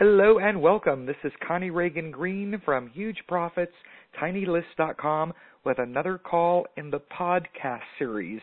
Hello 0.00 0.38
and 0.38 0.62
welcome. 0.62 1.04
This 1.04 1.16
is 1.24 1.32
Connie 1.46 1.70
Ragen 1.70 2.10
Green 2.10 2.58
from 2.64 2.88
Huge 2.88 3.18
Profits, 3.28 3.74
TinyList.com 4.18 5.34
with 5.66 5.78
another 5.78 6.16
call 6.16 6.66
in 6.78 6.90
the 6.90 7.02
podcast 7.14 7.82
series. 7.98 8.40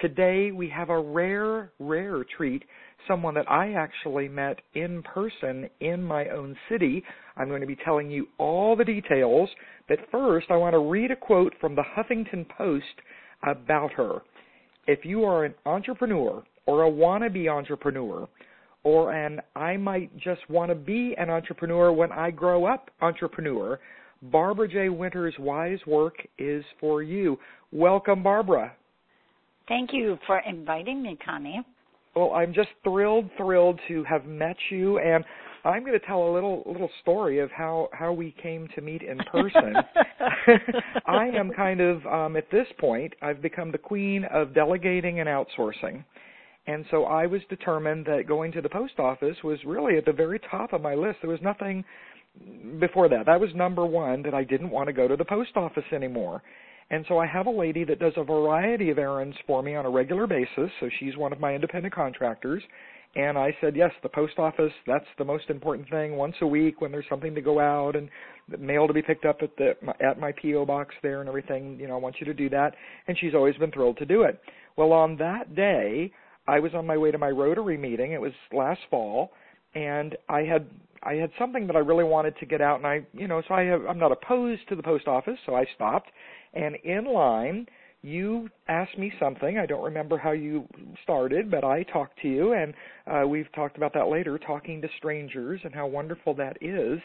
Today 0.00 0.52
we 0.52 0.68
have 0.68 0.90
a 0.90 1.00
rare, 1.00 1.72
rare 1.80 2.24
treat, 2.36 2.62
someone 3.08 3.34
that 3.34 3.50
I 3.50 3.72
actually 3.72 4.28
met 4.28 4.60
in 4.74 5.02
person 5.02 5.68
in 5.80 6.04
my 6.04 6.28
own 6.28 6.56
city. 6.70 7.02
I'm 7.36 7.48
going 7.48 7.62
to 7.62 7.66
be 7.66 7.78
telling 7.84 8.08
you 8.08 8.28
all 8.38 8.76
the 8.76 8.84
details, 8.84 9.48
but 9.88 9.98
first 10.12 10.52
I 10.52 10.56
want 10.56 10.74
to 10.74 10.88
read 10.88 11.10
a 11.10 11.16
quote 11.16 11.52
from 11.60 11.74
the 11.74 11.82
Huffington 11.96 12.46
Post 12.56 12.84
about 13.42 13.90
her. 13.94 14.20
If 14.86 15.04
you 15.04 15.24
are 15.24 15.46
an 15.46 15.54
entrepreneur 15.66 16.44
or 16.66 16.84
a 16.84 16.90
wannabe 16.92 17.50
entrepreneur, 17.50 18.28
or 18.84 19.12
an 19.12 19.40
I 19.54 19.76
might 19.76 20.16
just 20.18 20.48
want 20.48 20.70
to 20.70 20.74
be 20.74 21.14
an 21.18 21.30
entrepreneur 21.30 21.92
when 21.92 22.12
I 22.12 22.30
grow 22.30 22.64
up 22.64 22.90
entrepreneur, 23.00 23.78
Barbara 24.22 24.68
J. 24.68 24.88
Winter's 24.88 25.34
wise 25.38 25.78
work 25.86 26.16
is 26.38 26.64
for 26.80 27.02
you. 27.02 27.38
Welcome, 27.72 28.22
Barbara. 28.22 28.72
Thank 29.68 29.90
you 29.92 30.18
for 30.26 30.40
inviting 30.46 31.02
me, 31.02 31.18
Connie. 31.24 31.64
Well, 32.14 32.32
I'm 32.32 32.52
just 32.52 32.68
thrilled, 32.84 33.30
thrilled 33.36 33.80
to 33.88 34.04
have 34.04 34.26
met 34.26 34.56
you, 34.70 34.98
and 34.98 35.24
I'm 35.64 35.84
going 35.84 35.98
to 35.98 36.06
tell 36.06 36.28
a 36.28 36.32
little 36.32 36.62
little 36.66 36.90
story 37.00 37.38
of 37.38 37.50
how 37.50 37.88
how 37.92 38.12
we 38.12 38.34
came 38.42 38.68
to 38.74 38.80
meet 38.80 39.02
in 39.02 39.18
person. 39.30 39.74
I 41.06 41.28
am 41.28 41.50
kind 41.52 41.80
of 41.80 42.04
um, 42.06 42.36
at 42.36 42.50
this 42.50 42.66
point, 42.78 43.14
I've 43.22 43.40
become 43.40 43.72
the 43.72 43.78
queen 43.78 44.24
of 44.32 44.54
delegating 44.54 45.20
and 45.20 45.28
outsourcing. 45.28 46.04
And 46.66 46.84
so 46.90 47.04
I 47.04 47.26
was 47.26 47.40
determined 47.48 48.06
that 48.06 48.28
going 48.28 48.52
to 48.52 48.60
the 48.60 48.68
post 48.68 48.98
office 48.98 49.36
was 49.42 49.58
really 49.66 49.96
at 49.98 50.04
the 50.04 50.12
very 50.12 50.40
top 50.50 50.72
of 50.72 50.80
my 50.80 50.94
list. 50.94 51.18
There 51.20 51.30
was 51.30 51.40
nothing 51.42 51.84
before 52.78 53.08
that. 53.08 53.26
That 53.26 53.40
was 53.40 53.50
number 53.54 53.84
one 53.84 54.22
that 54.22 54.34
I 54.34 54.44
didn't 54.44 54.70
want 54.70 54.86
to 54.86 54.92
go 54.92 55.08
to 55.08 55.16
the 55.16 55.24
post 55.24 55.50
office 55.56 55.84
anymore. 55.92 56.42
And 56.90 57.04
so 57.08 57.18
I 57.18 57.26
have 57.26 57.46
a 57.46 57.50
lady 57.50 57.84
that 57.84 57.98
does 57.98 58.12
a 58.16 58.24
variety 58.24 58.90
of 58.90 58.98
errands 58.98 59.36
for 59.46 59.62
me 59.62 59.74
on 59.74 59.86
a 59.86 59.90
regular 59.90 60.26
basis. 60.26 60.70
So 60.78 60.88
she's 61.00 61.16
one 61.16 61.32
of 61.32 61.40
my 61.40 61.54
independent 61.54 61.94
contractors. 61.94 62.62
And 63.14 63.36
I 63.36 63.54
said, 63.60 63.76
yes, 63.76 63.90
the 64.02 64.08
post 64.08 64.38
office, 64.38 64.72
that's 64.86 65.06
the 65.18 65.24
most 65.24 65.50
important 65.50 65.88
thing. 65.90 66.16
Once 66.16 66.34
a 66.40 66.46
week 66.46 66.80
when 66.80 66.92
there's 66.92 67.04
something 67.10 67.34
to 67.34 67.42
go 67.42 67.60
out 67.60 67.94
and 67.94 68.08
mail 68.58 68.86
to 68.86 68.94
be 68.94 69.02
picked 69.02 69.26
up 69.26 69.38
at 69.42 69.54
the 69.56 69.74
at 70.00 70.18
my 70.18 70.32
PO 70.32 70.64
box 70.64 70.94
there 71.02 71.20
and 71.20 71.28
everything, 71.28 71.78
you 71.78 71.88
know, 71.88 71.94
I 71.94 71.98
want 71.98 72.16
you 72.20 72.26
to 72.26 72.34
do 72.34 72.48
that. 72.50 72.74
And 73.08 73.18
she's 73.18 73.34
always 73.34 73.56
been 73.56 73.70
thrilled 73.70 73.98
to 73.98 74.06
do 74.06 74.22
it. 74.22 74.40
Well, 74.76 74.92
on 74.92 75.16
that 75.18 75.54
day, 75.54 76.10
I 76.46 76.58
was 76.58 76.72
on 76.74 76.86
my 76.86 76.96
way 76.96 77.10
to 77.10 77.18
my 77.18 77.30
Rotary 77.30 77.78
meeting. 77.78 78.12
It 78.12 78.20
was 78.20 78.32
last 78.52 78.80
fall, 78.90 79.32
and 79.74 80.16
I 80.28 80.40
had 80.42 80.66
I 81.02 81.14
had 81.14 81.30
something 81.38 81.66
that 81.66 81.76
I 81.76 81.80
really 81.80 82.04
wanted 82.04 82.36
to 82.38 82.46
get 82.46 82.60
out, 82.60 82.78
and 82.78 82.86
I 82.86 83.02
you 83.12 83.28
know 83.28 83.42
so 83.46 83.54
I 83.54 83.62
have, 83.62 83.82
I'm 83.88 83.98
not 83.98 84.12
opposed 84.12 84.68
to 84.68 84.76
the 84.76 84.82
post 84.82 85.06
office, 85.06 85.38
so 85.46 85.54
I 85.54 85.64
stopped, 85.74 86.10
and 86.54 86.76
in 86.84 87.04
line 87.04 87.66
you 88.02 88.48
asked 88.68 88.98
me 88.98 89.12
something. 89.20 89.58
I 89.58 89.66
don't 89.66 89.84
remember 89.84 90.18
how 90.18 90.32
you 90.32 90.66
started, 91.04 91.50
but 91.50 91.62
I 91.62 91.84
talked 91.84 92.20
to 92.22 92.28
you, 92.28 92.52
and 92.52 92.74
uh, 93.06 93.26
we've 93.26 93.50
talked 93.54 93.76
about 93.76 93.94
that 93.94 94.08
later, 94.08 94.38
talking 94.38 94.82
to 94.82 94.88
strangers 94.98 95.60
and 95.62 95.72
how 95.72 95.86
wonderful 95.86 96.34
that 96.34 96.56
is. 96.60 96.98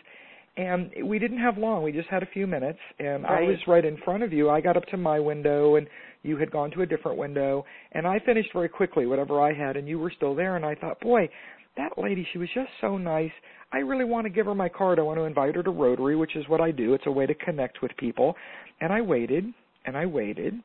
And 0.57 0.91
we 1.03 1.19
didn't 1.19 1.37
have 1.37 1.57
long. 1.57 1.83
We 1.83 1.91
just 1.91 2.09
had 2.09 2.23
a 2.23 2.27
few 2.33 2.47
minutes, 2.47 2.79
and 2.97 3.23
right. 3.23 3.43
I 3.43 3.47
was 3.47 3.57
right 3.67 3.85
in 3.85 3.95
front 4.03 4.23
of 4.23 4.33
you. 4.33 4.49
I 4.49 4.59
got 4.59 4.75
up 4.75 4.85
to 4.87 4.97
my 4.97 5.19
window, 5.19 5.75
and 5.75 5.87
you 6.23 6.35
had 6.35 6.49
gone 6.49 6.71
to 6.71 6.81
a 6.81 6.85
different 6.85 7.17
window, 7.17 7.63
and 7.91 8.07
I 8.07 8.19
finished 8.25 8.49
very 8.53 8.67
quickly 8.67 9.05
whatever 9.05 9.39
I 9.39 9.53
had, 9.53 9.77
and 9.77 9.87
you 9.87 9.99
were 9.99 10.11
still 10.15 10.33
there. 10.33 10.55
And 10.55 10.65
I 10.65 10.73
thought, 10.73 10.99
boy, 10.99 11.29
that 11.77 11.91
lady, 11.95 12.27
she 12.33 12.39
was 12.39 12.49
just 12.55 12.69
so 12.81 12.97
nice. 12.97 13.31
I 13.71 13.77
really 13.77 14.05
want 14.05 14.25
to 14.25 14.29
give 14.31 14.47
her 14.47 14.55
my 14.55 14.67
card. 14.67 14.97
I 14.97 15.03
want 15.03 15.19
to 15.19 15.23
invite 15.23 15.55
her 15.55 15.61
to 15.61 15.69
Rotary, 15.69 16.15
which 16.15 16.35
is 16.35 16.47
what 16.47 16.59
I 16.59 16.71
do. 16.71 16.95
It's 16.95 17.05
a 17.05 17.11
way 17.11 17.27
to 17.27 17.35
connect 17.35 17.83
with 17.83 17.91
people. 17.97 18.35
And 18.81 18.91
I 18.91 19.01
waited, 19.01 19.45
and 19.85 19.95
I 19.95 20.07
waited, 20.07 20.55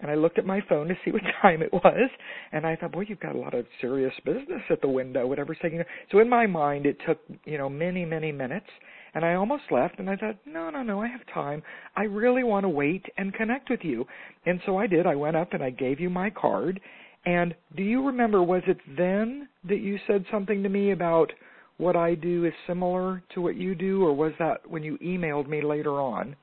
and 0.00 0.10
I 0.10 0.14
looked 0.14 0.38
at 0.38 0.46
my 0.46 0.60
phone 0.68 0.88
to 0.88 0.94
see 1.04 1.10
what 1.10 1.22
time 1.42 1.62
it 1.62 1.72
was, 1.72 2.10
and 2.52 2.66
I 2.66 2.76
thought, 2.76 2.92
boy, 2.92 3.04
you've 3.08 3.20
got 3.20 3.34
a 3.34 3.38
lot 3.38 3.54
of 3.54 3.66
serious 3.80 4.12
business 4.24 4.62
at 4.70 4.80
the 4.80 4.88
window, 4.88 5.26
whatever's 5.26 5.58
taking. 5.60 5.82
So 6.10 6.18
in 6.20 6.28
my 6.28 6.46
mind, 6.46 6.86
it 6.86 6.96
took 7.06 7.18
you 7.44 7.58
know 7.58 7.68
many, 7.68 8.04
many 8.04 8.32
minutes, 8.32 8.66
and 9.14 9.24
I 9.24 9.34
almost 9.34 9.64
left 9.70 9.98
and 9.98 10.08
I 10.08 10.16
thought, 10.16 10.36
no, 10.46 10.70
no, 10.70 10.82
no, 10.82 11.00
I 11.00 11.08
have 11.08 11.20
time. 11.32 11.62
I 11.96 12.04
really 12.04 12.44
want 12.44 12.64
to 12.64 12.68
wait 12.68 13.04
and 13.16 13.34
connect 13.34 13.70
with 13.70 13.80
you. 13.82 14.06
And 14.46 14.60
so 14.66 14.76
I 14.76 14.86
did. 14.86 15.06
I 15.06 15.14
went 15.14 15.36
up 15.36 15.52
and 15.52 15.62
I 15.62 15.70
gave 15.70 16.00
you 16.00 16.10
my 16.10 16.30
card. 16.30 16.80
And 17.26 17.54
do 17.76 17.82
you 17.82 18.06
remember, 18.06 18.42
was 18.42 18.62
it 18.66 18.78
then 18.96 19.48
that 19.68 19.80
you 19.80 19.98
said 20.06 20.24
something 20.30 20.62
to 20.62 20.68
me 20.68 20.92
about 20.92 21.32
what 21.78 21.96
I 21.96 22.14
do 22.14 22.44
is 22.44 22.52
similar 22.66 23.22
to 23.34 23.40
what 23.40 23.56
you 23.56 23.74
do, 23.74 24.02
or 24.04 24.12
was 24.12 24.32
that 24.38 24.68
when 24.68 24.82
you 24.82 24.98
emailed 24.98 25.48
me 25.48 25.62
later 25.62 26.00
on? 26.00 26.36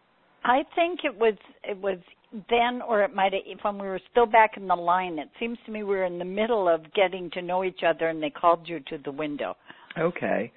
I 0.43 0.63
think 0.75 1.01
it 1.03 1.13
was 1.13 1.33
it 1.63 1.77
was 1.77 1.97
then, 2.49 2.81
or 2.81 3.03
it 3.03 3.13
might 3.13 3.33
have 3.33 3.43
been 3.45 3.57
when 3.61 3.79
we 3.79 3.87
were 3.87 3.99
still 4.11 4.25
back 4.25 4.57
in 4.57 4.67
the 4.67 4.75
line. 4.75 5.19
It 5.19 5.29
seems 5.39 5.57
to 5.65 5.71
me 5.71 5.83
we 5.83 5.95
were 5.95 6.05
in 6.05 6.19
the 6.19 6.25
middle 6.25 6.67
of 6.69 6.81
getting 6.93 7.29
to 7.31 7.41
know 7.41 7.63
each 7.63 7.81
other, 7.85 8.07
and 8.07 8.21
they 8.21 8.29
called 8.29 8.67
you 8.67 8.79
to 8.89 8.97
the 9.03 9.11
window. 9.11 9.55
Okay. 9.97 10.51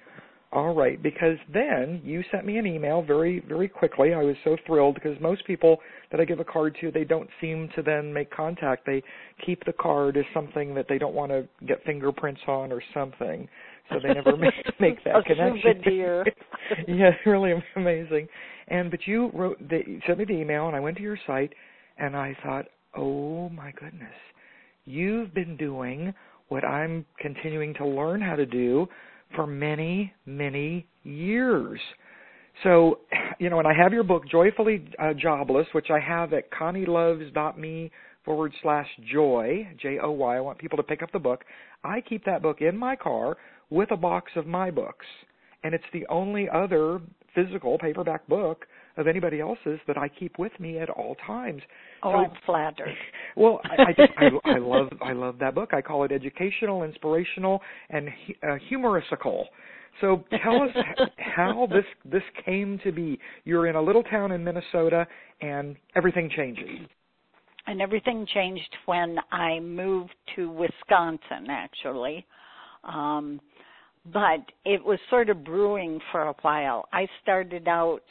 All 0.51 0.73
right, 0.73 1.01
because 1.01 1.37
then 1.53 2.01
you 2.03 2.23
sent 2.31 2.43
me 2.43 2.57
an 2.57 2.65
email 2.65 3.03
very, 3.03 3.43
very 3.47 3.67
quickly. 3.67 4.15
I 4.15 4.23
was 4.23 4.35
so 4.43 4.57
thrilled 4.65 4.95
because 4.95 5.15
most 5.21 5.45
people 5.45 5.77
that 6.11 6.19
I 6.19 6.25
give 6.25 6.39
a 6.39 6.43
card 6.43 6.75
to, 6.81 6.89
they 6.89 7.03
don't 7.03 7.29
seem 7.39 7.69
to 7.75 7.83
then 7.83 8.11
make 8.11 8.31
contact. 8.31 8.83
They 8.83 9.03
keep 9.45 9.63
the 9.65 9.73
card 9.73 10.17
as 10.17 10.25
something 10.33 10.73
that 10.73 10.87
they 10.89 10.97
don't 10.97 11.13
want 11.13 11.31
to 11.31 11.47
get 11.67 11.83
fingerprints 11.85 12.41
on 12.47 12.71
or 12.71 12.81
something, 12.95 13.47
so 13.91 13.99
they 14.01 14.11
never 14.11 14.35
make, 14.37 14.53
make 14.79 15.03
that 15.03 15.17
a 15.17 15.23
connection. 15.23 15.61
Souvenir. 15.83 16.25
yeah, 16.87 17.11
really 17.27 17.53
amazing. 17.75 18.27
And 18.69 18.89
but 18.89 19.01
you 19.05 19.29
wrote, 19.35 19.59
the, 19.69 19.81
you 19.85 20.01
sent 20.07 20.17
me 20.17 20.25
the 20.25 20.33
email, 20.33 20.65
and 20.65 20.75
I 20.75 20.79
went 20.79 20.97
to 20.97 21.03
your 21.03 21.19
site, 21.27 21.53
and 21.99 22.15
I 22.15 22.35
thought, 22.43 22.65
oh 22.97 23.49
my 23.49 23.71
goodness, 23.73 24.09
you've 24.85 25.31
been 25.35 25.57
doing 25.57 26.11
what 26.47 26.65
I'm 26.65 27.05
continuing 27.19 27.75
to 27.75 27.85
learn 27.85 28.19
how 28.19 28.35
to 28.35 28.47
do 28.47 28.87
for 29.35 29.47
many, 29.47 30.13
many 30.25 30.85
years. 31.03 31.79
So, 32.63 32.99
you 33.39 33.49
know, 33.49 33.59
and 33.59 33.67
I 33.67 33.73
have 33.73 33.93
your 33.93 34.03
book, 34.03 34.23
Joyfully 34.29 34.85
uh, 34.99 35.13
Jobless, 35.13 35.67
which 35.73 35.87
I 35.89 35.99
have 35.99 36.33
at 36.33 36.51
connieloves.me 36.51 37.91
forward 38.25 38.53
slash 38.61 38.87
joy, 39.11 39.67
J 39.81 39.99
O 39.99 40.11
Y. 40.11 40.37
I 40.37 40.41
want 40.41 40.57
people 40.57 40.77
to 40.77 40.83
pick 40.83 41.01
up 41.01 41.11
the 41.11 41.19
book. 41.19 41.45
I 41.83 42.01
keep 42.01 42.25
that 42.25 42.41
book 42.41 42.61
in 42.61 42.77
my 42.77 42.95
car 42.95 43.37
with 43.69 43.91
a 43.91 43.97
box 43.97 44.31
of 44.35 44.45
my 44.45 44.71
books. 44.71 45.05
And 45.63 45.73
it's 45.73 45.85
the 45.93 46.05
only 46.09 46.47
other 46.49 46.99
physical 47.33 47.77
paperback 47.77 48.27
book 48.27 48.65
of 48.97 49.07
anybody 49.07 49.39
else's 49.39 49.79
that 49.87 49.97
I 49.97 50.09
keep 50.09 50.37
with 50.37 50.51
me 50.59 50.79
at 50.79 50.89
all 50.89 51.15
times. 51.25 51.61
Oh, 52.03 52.11
I'm 52.11 52.31
flattered. 52.45 52.95
Well, 53.35 53.61
I, 53.65 53.83
I 53.83 53.93
just 53.93 54.11
I, 54.17 54.55
I 54.55 54.57
love 54.59 54.89
I 55.01 55.13
love 55.13 55.37
that 55.39 55.55
book. 55.55 55.73
I 55.73 55.81
call 55.81 56.03
it 56.03 56.11
educational, 56.11 56.83
inspirational, 56.83 57.61
and 57.89 58.09
uh, 58.43 58.57
humorisical. 58.71 59.45
So 60.01 60.23
tell 60.43 60.61
us 60.61 60.69
how 61.17 61.67
this 61.69 61.85
this 62.05 62.23
came 62.45 62.79
to 62.83 62.91
be. 62.91 63.19
You're 63.43 63.67
in 63.67 63.75
a 63.75 63.81
little 63.81 64.03
town 64.03 64.31
in 64.31 64.43
Minnesota, 64.43 65.07
and 65.41 65.75
everything 65.95 66.29
changes. 66.35 66.69
And 67.67 67.81
everything 67.81 68.25
changed 68.33 68.75
when 68.85 69.17
I 69.31 69.59
moved 69.59 70.15
to 70.35 70.49
Wisconsin, 70.49 71.47
actually. 71.49 72.25
Um, 72.83 73.39
but 74.11 74.39
it 74.65 74.83
was 74.83 74.97
sort 75.09 75.29
of 75.29 75.43
brewing 75.43 75.99
for 76.11 76.23
a 76.23 76.33
while. 76.41 76.87
I 76.91 77.07
started 77.21 77.67
out 77.67 78.01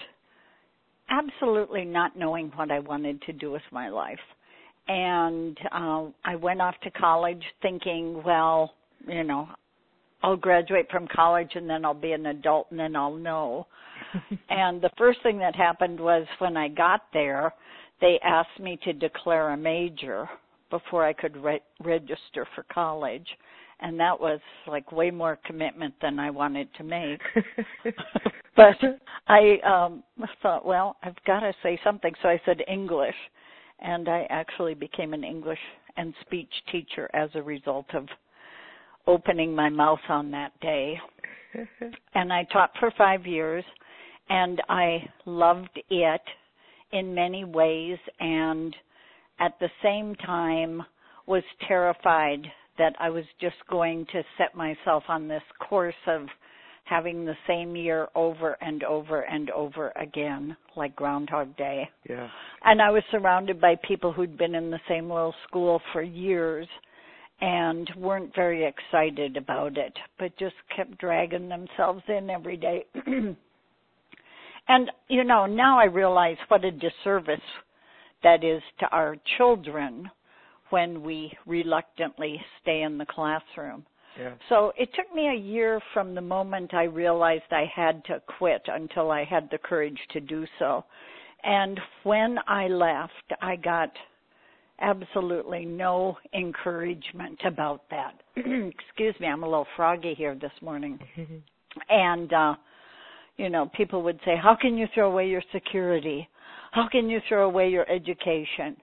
absolutely 1.11 1.85
not 1.85 2.17
knowing 2.17 2.53
what 2.55 2.71
I 2.71 2.79
wanted 2.79 3.23
to 3.23 3.33
do 3.33 3.51
with 3.51 3.63
my 3.71 3.89
life. 3.89 4.19
And 4.89 5.59
uh, 5.73 6.07
I 6.25 6.37
went 6.37 6.63
off 6.63 6.75
to 6.83 6.91
college 6.91 7.43
thinking, 7.61 8.23
well, 8.25 8.73
you 9.07 9.25
know, 9.25 9.49
I'll 10.23 10.37
graduate 10.37 10.87
from 10.91 11.07
college 11.15 11.51
and 11.55 11.69
then 11.69 11.85
I'll 11.85 11.95
be 11.95 12.13
an 12.13 12.27
adult 12.27 12.69
and 12.71 12.81
then 12.81 12.97
I'll 12.97 13.15
know. 13.15 13.67
and 14.49 14.81
the 14.81 14.91
first 14.97 15.23
thing 15.23 15.39
that 15.39 15.55
happened 15.55 16.01
was 16.01 16.27
when 16.39 16.57
I 16.57 16.69
got 16.69 17.03
there, 17.13 17.53
they 18.01 18.19
asked 18.25 18.59
me 18.61 18.79
to 18.85 18.93
declare 18.93 19.51
a 19.51 19.57
major 19.57 20.29
before 20.71 21.05
I 21.05 21.13
could 21.13 21.37
re- 21.37 21.63
register 21.85 22.47
for 22.55 22.65
college 22.73 23.27
and 23.81 23.99
that 24.01 24.19
was 24.19 24.41
like 24.67 24.91
way 24.93 25.11
more 25.11 25.39
commitment 25.45 25.95
than 26.03 26.19
I 26.19 26.31
wanted 26.31 26.69
to 26.77 26.85
make. 26.85 27.21
but 28.57 28.77
I 29.29 29.59
um 29.65 30.03
thought, 30.43 30.65
well, 30.67 30.97
I've 31.03 31.23
got 31.27 31.41
to 31.41 31.53
say 31.63 31.79
something, 31.85 32.13
so 32.23 32.29
I 32.29 32.41
said 32.45 32.63
English, 32.69 33.15
and 33.81 34.09
I 34.09 34.27
actually 34.31 34.75
became 34.75 35.15
an 35.15 35.25
English 35.25 35.59
and 35.97 36.15
speech 36.23 36.53
teacher 36.71 37.09
as 37.15 37.31
a 37.35 37.43
result 37.43 37.87
of 37.95 38.07
opening 39.07 39.55
my 39.55 39.69
mouth 39.69 40.01
on 40.09 40.31
that 40.33 40.59
day. 40.61 40.99
and 42.15 42.33
I 42.33 42.45
taught 42.53 42.71
for 42.79 42.93
5 42.97 43.27
years 43.27 43.65
and 44.29 44.61
I 44.69 45.09
loved 45.25 45.81
it 45.89 46.21
in 46.93 47.15
many 47.15 47.45
ways 47.45 47.99
and 48.21 48.77
at 49.41 49.59
the 49.61 49.71
same 49.83 50.15
time 50.17 50.83
was 51.27 51.43
terrified 51.67 52.43
that 52.79 52.95
I 52.99 53.11
was 53.11 53.25
just 53.41 53.57
going 53.69 54.07
to 54.13 54.23
set 54.37 54.55
myself 54.55 55.05
on 55.09 55.29
this 55.29 55.43
course 55.69 55.95
of 56.07 56.27
having 56.85 57.25
the 57.25 57.37
same 57.47 57.77
year 57.77 58.09
over 58.15 58.57
and 58.61 58.83
over 58.83 59.23
and 59.23 59.51
over 59.51 59.93
again, 59.97 60.57
like 60.77 60.97
Groundhog 60.97 61.57
Day. 61.57 61.89
Yeah. 62.09 62.29
And 62.65 62.81
I 62.81 62.91
was 62.91 63.03
surrounded 63.11 63.61
by 63.61 63.75
people 63.87 64.13
who'd 64.13 64.39
been 64.39 64.55
in 64.55 64.71
the 64.71 64.81
same 64.89 65.09
little 65.11 65.35
school 65.47 65.81
for 65.93 66.03
years 66.03 66.67
and 67.41 67.89
weren't 67.97 68.35
very 68.35 68.65
excited 68.67 69.37
about 69.37 69.77
it, 69.77 69.93
but 70.19 70.37
just 70.39 70.55
kept 70.75 70.99
dragging 70.99 71.49
themselves 71.49 72.03
in 72.09 72.31
every 72.31 72.57
day. 72.57 72.85
and, 74.69 74.91
you 75.09 75.25
know, 75.25 75.47
now 75.47 75.79
I 75.79 75.85
realize 75.85 76.37
what 76.49 76.65
a 76.65 76.73
disservice 76.73 77.41
that 78.23 78.43
is 78.43 78.63
to 78.81 78.87
our 78.87 79.17
children 79.37 80.11
when 80.71 81.03
we 81.03 81.33
reluctantly 81.47 82.41
stay 82.63 82.83
in 82.83 82.99
the 82.99 83.07
classroom. 83.07 83.85
Yeah. 84.19 84.35
So 84.49 84.73
it 84.77 84.89
took 84.95 85.15
me 85.15 85.29
a 85.29 85.39
year 85.39 85.81
from 85.95 86.15
the 86.15 86.21
moment 86.21 86.75
I 86.75 86.85
realized 86.85 87.45
I 87.51 87.71
had 87.75 88.05
to 88.07 88.21
quit 88.39 88.63
until 88.67 89.11
I 89.11 89.25
had 89.25 89.49
the 89.51 89.59
courage 89.59 89.99
to 90.13 90.21
do 90.21 90.45
so. 90.59 90.85
And 91.45 91.79
when 92.03 92.39
I 92.49 92.67
left, 92.67 93.13
I 93.41 93.57
got 93.57 93.93
absolutely 94.81 95.65
no 95.65 96.17
encouragement 96.35 97.39
about 97.45 97.83
that. 97.91 98.15
Excuse 98.37 99.15
me, 99.21 99.29
I'm 99.29 99.43
a 99.43 99.49
little 99.49 99.67
froggy 99.77 100.15
here 100.15 100.35
this 100.35 100.53
morning. 100.63 100.99
and 101.89 102.33
uh 102.33 102.55
you 103.37 103.49
know, 103.49 103.71
people 103.77 104.03
would 104.03 104.19
say, 104.25 104.35
"How 104.37 104.57
can 104.61 104.77
you 104.77 104.89
throw 104.95 105.13
away 105.13 105.29
your 105.29 105.43
security? 105.53 106.29
How 106.73 106.89
can 106.89 107.09
you 107.09 107.21
throw 107.29 107.47
away 107.47 107.69
your 107.69 107.89
education?" 107.89 108.77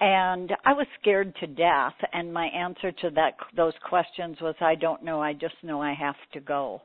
And 0.00 0.52
I 0.64 0.72
was 0.72 0.86
scared 1.00 1.34
to 1.40 1.46
death 1.46 1.94
and 2.12 2.32
my 2.32 2.46
answer 2.46 2.92
to 2.92 3.10
that 3.10 3.34
those 3.56 3.72
questions 3.88 4.36
was 4.40 4.54
I 4.60 4.76
don't 4.76 5.02
know, 5.02 5.20
I 5.20 5.32
just 5.32 5.54
know 5.62 5.82
I 5.82 5.92
have 5.94 6.14
to 6.34 6.40
go. 6.40 6.82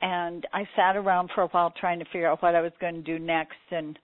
And 0.00 0.46
I 0.52 0.62
sat 0.76 0.96
around 0.96 1.30
for 1.34 1.42
a 1.42 1.48
while 1.48 1.72
trying 1.80 1.98
to 1.98 2.04
figure 2.06 2.28
out 2.28 2.42
what 2.42 2.54
I 2.54 2.60
was 2.60 2.72
going 2.80 2.94
to 2.94 3.02
do 3.02 3.18
next 3.18 3.56
and 3.70 3.98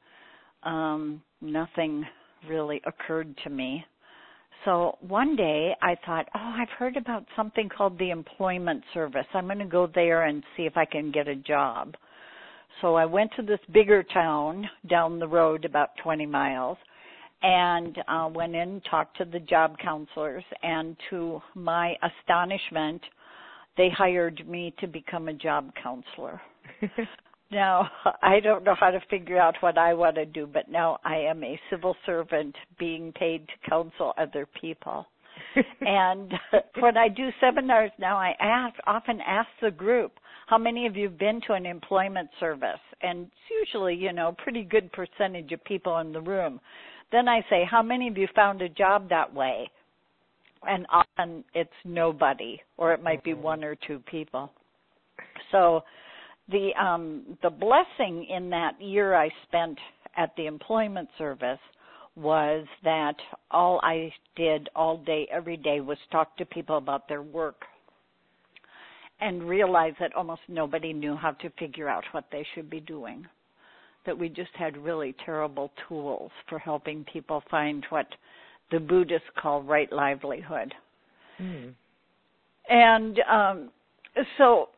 um 0.65 1.23
nothing 1.41 2.05
really 2.49 2.81
occurred 2.87 3.37
to 3.45 3.51
me. 3.51 3.85
So 4.65 4.97
one 5.07 5.37
day 5.37 5.77
I 5.83 5.95
thought, 6.07 6.27
oh, 6.35 6.55
I've 6.59 6.71
heard 6.79 6.97
about 6.97 7.27
something 7.37 7.69
called 7.69 7.99
the 7.99 8.11
employment 8.11 8.83
service. 8.95 9.27
I'm 9.35 9.45
going 9.47 9.59
to 9.59 9.67
go 9.67 9.89
there 9.95 10.25
and 10.25 10.43
see 10.57 10.63
if 10.63 10.77
I 10.77 10.87
can 10.87 11.13
get 11.13 11.29
a 11.29 11.37
job. 11.37 11.95
So 12.81 12.95
I 12.95 13.05
went 13.05 13.31
to 13.37 13.43
this 13.43 13.61
bigger 13.73 14.03
town 14.03 14.69
down 14.89 15.19
the 15.19 15.29
road 15.29 15.65
about 15.65 15.91
20 16.03 16.25
miles 16.27 16.79
and 17.43 17.99
uh, 18.09 18.29
went 18.33 18.55
in, 18.55 18.81
talked 18.91 19.17
to 19.19 19.25
the 19.25 19.41
job 19.41 19.77
counselors, 19.83 20.45
and 20.63 20.97
to 21.11 21.41
my 21.55 21.95
astonishment, 22.03 23.03
they 23.77 23.91
hired 23.91 24.47
me 24.49 24.75
to 24.79 24.87
become 24.87 25.29
a 25.29 25.35
job 25.35 25.71
counselor. 25.83 26.41
Now, 27.51 27.89
I 28.21 28.41
don't 28.41 28.65
know 28.65 28.75
how 28.75 28.91
to 28.91 29.01
figure 29.09 29.39
out 29.39 29.55
what 29.61 29.79
I 29.79 29.95
want 29.95 30.17
to 30.17 30.25
do, 30.25 30.45
but 30.47 30.69
now 30.69 30.99
I 31.05 31.19
am 31.19 31.45
a 31.45 31.61
civil 31.71 31.95
servant 32.05 32.57
being 32.81 33.13
paid 33.13 33.47
to 33.47 33.71
counsel 33.71 34.13
other 34.19 34.49
people. 34.61 35.07
and 35.81 36.33
when 36.81 36.97
I 36.97 37.09
do 37.09 37.29
seminars 37.41 37.93
now, 37.99 38.17
I 38.17 38.35
ask, 38.41 38.75
often 38.89 39.21
ask 39.21 39.49
the 39.63 39.71
group, 39.71 40.13
how 40.49 40.59
many 40.59 40.87
of 40.87 40.97
you 40.97 41.09
have 41.09 41.19
been 41.19 41.41
to 41.47 41.53
an 41.53 41.65
employment 41.65 42.29
service? 42.41 42.81
And 43.03 43.27
it's 43.27 43.69
usually, 43.69 43.95
you 43.95 44.13
know, 44.13 44.29
a 44.29 44.43
pretty 44.43 44.65
good 44.65 44.91
percentage 44.93 45.53
of 45.53 45.63
people 45.65 45.99
in 45.99 46.13
the 46.13 46.21
room. 46.21 46.61
Then 47.13 47.29
I 47.29 47.41
say, 47.51 47.65
how 47.69 47.83
many 47.83 48.09
of 48.09 48.19
you 48.19 48.29
found 48.35 48.63
a 48.63 48.69
job 48.69 49.09
that 49.09 49.33
way? 49.33 49.71
And 50.67 50.87
often 50.91 51.45
it's 51.55 51.71
nobody, 51.85 52.61
or 52.77 52.93
it 52.93 53.03
might 53.03 53.23
be 53.23 53.33
mm-hmm. 53.33 53.43
one 53.43 53.65
or 53.65 53.77
two 53.87 54.01
people. 54.11 54.51
So 55.53 55.83
the 56.49 56.71
um 56.81 57.39
the 57.43 57.51
blessing 57.51 58.27
in 58.29 58.51
that 58.51 58.81
year 58.81 59.15
I 59.15 59.31
spent 59.47 59.79
at 60.17 60.31
the 60.37 60.47
employment 60.47 61.09
service 61.17 61.59
was 62.17 62.67
that 62.85 63.15
all 63.51 63.81
I 63.83 64.13
did 64.37 64.69
all 64.77 64.99
day 64.99 65.27
every 65.33 65.57
day 65.57 65.81
was 65.81 65.99
talk 66.13 66.37
to 66.37 66.45
people 66.45 66.77
about 66.77 67.09
their 67.09 67.23
work 67.23 67.63
and 69.21 69.43
realize 69.43 69.95
that 70.01 70.15
almost 70.15 70.43
nobody 70.49 70.93
knew 70.93 71.17
how 71.17 71.33
to 71.33 71.51
figure 71.59 71.89
out 71.89 72.05
what 72.13 72.25
they 72.31 72.47
should 72.55 72.71
be 72.71 72.81
doing 72.81 73.27
that 74.07 74.19
we 74.19 74.29
just 74.29 74.55
had 74.55 74.77
really 74.77 75.15
terrible 75.25 75.71
tools 75.89 76.31
for 76.49 76.59
helping 76.59 77.05
people 77.13 77.43
find 77.51 77.85
what 77.91 78.07
the 78.71 78.81
buddhists 78.81 79.29
call 79.41 79.63
right 79.63 79.93
livelihood 79.93 80.73
mm. 81.41 81.73
and 82.69 83.19
um 83.31 83.71
so 84.39 84.69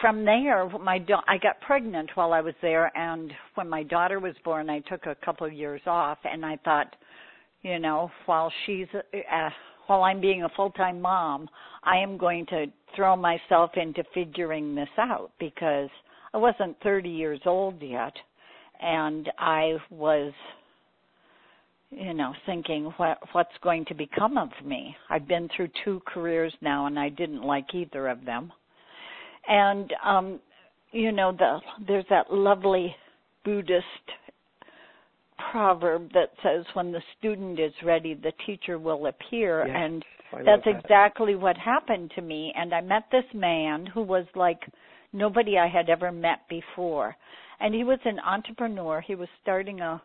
from 0.00 0.24
there, 0.24 0.68
my 0.78 0.98
da- 0.98 1.22
I 1.28 1.38
got 1.38 1.60
pregnant 1.60 2.10
while 2.14 2.32
I 2.32 2.40
was 2.40 2.54
there, 2.60 2.96
and 2.96 3.32
when 3.54 3.68
my 3.68 3.82
daughter 3.82 4.20
was 4.20 4.34
born, 4.44 4.68
I 4.68 4.80
took 4.80 5.06
a 5.06 5.14
couple 5.24 5.46
of 5.46 5.52
years 5.52 5.80
off, 5.86 6.18
and 6.24 6.44
I 6.44 6.56
thought, 6.64 6.94
you 7.62 7.78
know, 7.78 8.10
while 8.26 8.52
she's 8.64 8.86
uh, 8.94 9.50
while 9.86 10.02
I'm 10.02 10.20
being 10.20 10.42
a 10.42 10.48
full-time 10.50 11.00
mom, 11.00 11.48
I 11.84 11.98
am 11.98 12.18
going 12.18 12.44
to 12.46 12.66
throw 12.94 13.16
myself 13.16 13.70
into 13.76 14.02
figuring 14.12 14.74
this 14.74 14.88
out 14.98 15.30
because 15.38 15.88
I 16.34 16.38
wasn't 16.38 16.76
30 16.82 17.08
years 17.08 17.40
old 17.46 17.80
yet, 17.80 18.12
and 18.80 19.30
I 19.38 19.76
was 19.90 20.32
you 21.90 22.14
know 22.14 22.32
thinking 22.44 22.92
what 22.96 23.18
what's 23.32 23.56
going 23.62 23.84
to 23.86 23.94
become 23.94 24.36
of 24.36 24.50
me? 24.64 24.96
I've 25.08 25.28
been 25.28 25.48
through 25.56 25.68
two 25.84 26.02
careers 26.06 26.52
now 26.60 26.86
and 26.86 26.98
i 26.98 27.08
didn't 27.08 27.42
like 27.42 27.74
either 27.74 28.08
of 28.08 28.24
them. 28.24 28.52
And 29.48 29.92
um 30.04 30.40
you 30.92 31.12
know 31.12 31.32
the 31.32 31.60
there's 31.86 32.04
that 32.10 32.32
lovely 32.32 32.94
buddhist 33.44 33.84
proverb 35.52 36.10
that 36.12 36.32
says 36.42 36.64
when 36.74 36.90
the 36.92 37.02
student 37.18 37.60
is 37.60 37.72
ready 37.84 38.14
the 38.14 38.32
teacher 38.46 38.78
will 38.78 39.06
appear. 39.06 39.64
Yes, 39.66 39.76
and 39.78 40.04
I 40.32 40.42
that's 40.42 40.64
that. 40.64 40.80
exactly 40.80 41.36
what 41.36 41.56
happened 41.56 42.10
to 42.16 42.22
me. 42.22 42.52
And 42.56 42.74
i 42.74 42.80
met 42.80 43.04
this 43.12 43.24
man 43.32 43.86
who 43.86 44.02
was 44.02 44.26
like 44.34 44.60
nobody 45.12 45.58
i 45.58 45.68
had 45.68 45.88
ever 45.88 46.12
met 46.12 46.40
before. 46.48 47.16
And 47.60 47.74
he 47.74 47.84
was 47.84 47.98
an 48.04 48.18
entrepreneur. 48.20 49.00
He 49.00 49.14
was 49.14 49.28
starting 49.42 49.80
a 49.80 50.02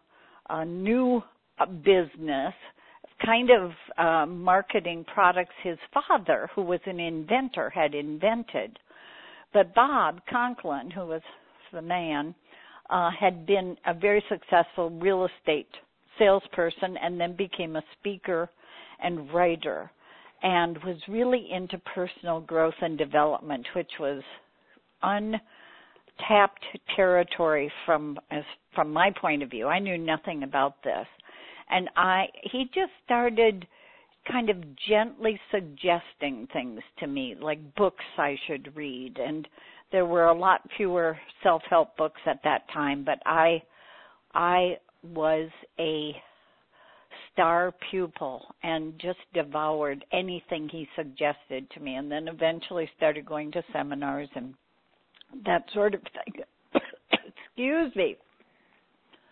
a 0.49 0.65
new 0.65 1.21
uh, 1.59 1.65
business 1.65 2.53
kind 3.25 3.49
of 3.51 3.71
uh, 3.97 4.25
marketing 4.25 5.05
products 5.13 5.53
his 5.63 5.77
father 5.93 6.49
who 6.55 6.61
was 6.61 6.79
an 6.85 6.99
inventor 6.99 7.69
had 7.69 7.93
invented. 7.93 8.77
But 9.53 9.73
Bob 9.75 10.21
Conklin, 10.29 10.89
who 10.91 11.05
was 11.05 11.21
the 11.71 11.81
man, 11.81 12.33
uh, 12.89 13.11
had 13.17 13.45
been 13.45 13.77
a 13.85 13.93
very 13.93 14.23
successful 14.27 14.89
real 14.89 15.27
estate 15.27 15.69
salesperson 16.17 16.97
and 16.97 17.19
then 17.19 17.35
became 17.35 17.75
a 17.75 17.83
speaker 17.99 18.49
and 19.01 19.31
writer 19.33 19.91
and 20.43 20.77
was 20.83 20.97
really 21.07 21.47
into 21.51 21.77
personal 21.93 22.41
growth 22.41 22.73
and 22.81 22.97
development, 22.97 23.65
which 23.75 23.91
was 23.99 24.23
untapped 25.03 26.65
territory 26.95 27.71
from 27.85 28.19
as 28.29 28.43
from 28.75 28.91
my 28.91 29.11
point 29.19 29.43
of 29.43 29.49
view. 29.49 29.67
I 29.67 29.79
knew 29.79 29.97
nothing 29.97 30.43
about 30.43 30.81
this. 30.83 31.07
And 31.69 31.89
I 31.95 32.25
he 32.51 32.65
just 32.73 32.91
started 33.05 33.65
kind 34.29 34.49
of 34.49 34.57
gently 34.87 35.39
suggesting 35.51 36.47
things 36.53 36.79
to 36.99 37.07
me, 37.07 37.35
like 37.39 37.75
books 37.75 38.03
I 38.17 38.35
should 38.47 38.75
read. 38.75 39.17
And 39.17 39.47
there 39.91 40.05
were 40.05 40.25
a 40.25 40.37
lot 40.37 40.61
fewer 40.77 41.17
self-help 41.43 41.97
books 41.97 42.21
at 42.25 42.39
that 42.43 42.63
time, 42.73 43.03
but 43.03 43.19
I, 43.25 43.61
I 44.33 44.77
was 45.03 45.49
a 45.79 46.11
star 47.33 47.73
pupil 47.89 48.45
and 48.63 48.93
just 48.99 49.19
devoured 49.33 50.05
anything 50.13 50.69
he 50.69 50.87
suggested 50.95 51.69
to 51.71 51.79
me 51.79 51.95
and 51.95 52.11
then 52.11 52.27
eventually 52.27 52.89
started 52.97 53.25
going 53.25 53.51
to 53.51 53.63
seminars 53.73 54.29
and 54.35 54.53
that 55.45 55.65
sort 55.73 55.93
of 55.93 56.01
thing. 56.01 56.43
Excuse 57.47 57.95
me. 57.95 58.17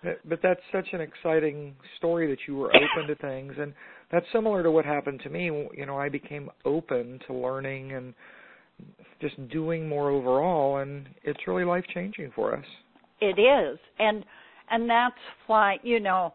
But 0.02 0.40
that's 0.42 0.62
such 0.72 0.88
an 0.94 1.02
exciting 1.02 1.76
story 1.98 2.28
that 2.30 2.40
you 2.48 2.56
were 2.56 2.70
open 2.70 3.08
to 3.08 3.16
things 3.16 3.54
and 3.60 3.74
that's 4.12 4.26
similar 4.34 4.64
to 4.64 4.72
what 4.72 4.86
happened 4.86 5.22
to 5.24 5.30
me. 5.30 5.46
You 5.46 5.86
know, 5.86 5.98
I 5.98 6.10
became 6.10 6.50
open 6.66 7.20
to 7.28 7.34
learning 7.34 7.94
and 7.94 8.14
just 9.22 9.36
doing 9.50 9.88
more 9.88 10.10
overall, 10.10 10.78
and 10.78 11.08
it's 11.24 11.40
really 11.48 11.66
life 11.66 11.86
changing 11.94 12.32
for 12.36 12.56
us. 12.56 12.66
It 13.22 13.40
is, 13.40 13.78
and 14.00 14.24
and 14.72 14.90
that's 14.90 15.16
why 15.48 15.78
you 15.84 16.00
know 16.00 16.34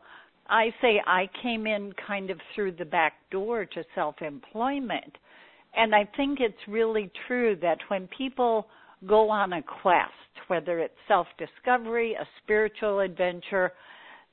I 0.48 0.72
say 0.80 1.00
I 1.06 1.28
came 1.42 1.66
in 1.66 1.92
kind 2.06 2.30
of 2.30 2.38
through 2.54 2.72
the 2.72 2.84
back 2.84 3.14
door 3.30 3.64
to 3.64 3.84
self 3.94 4.16
employment, 4.20 5.16
and 5.76 5.94
I 5.94 6.08
think 6.16 6.38
it's 6.40 6.54
really 6.68 7.10
true 7.26 7.56
that 7.62 7.78
when 7.88 8.08
people 8.16 8.66
go 9.06 9.30
on 9.30 9.52
a 9.54 9.62
quest, 9.62 10.12
whether 10.48 10.78
it's 10.80 10.94
self 11.08 11.26
discovery, 11.38 12.14
a 12.14 12.26
spiritual 12.42 13.00
adventure, 13.00 13.72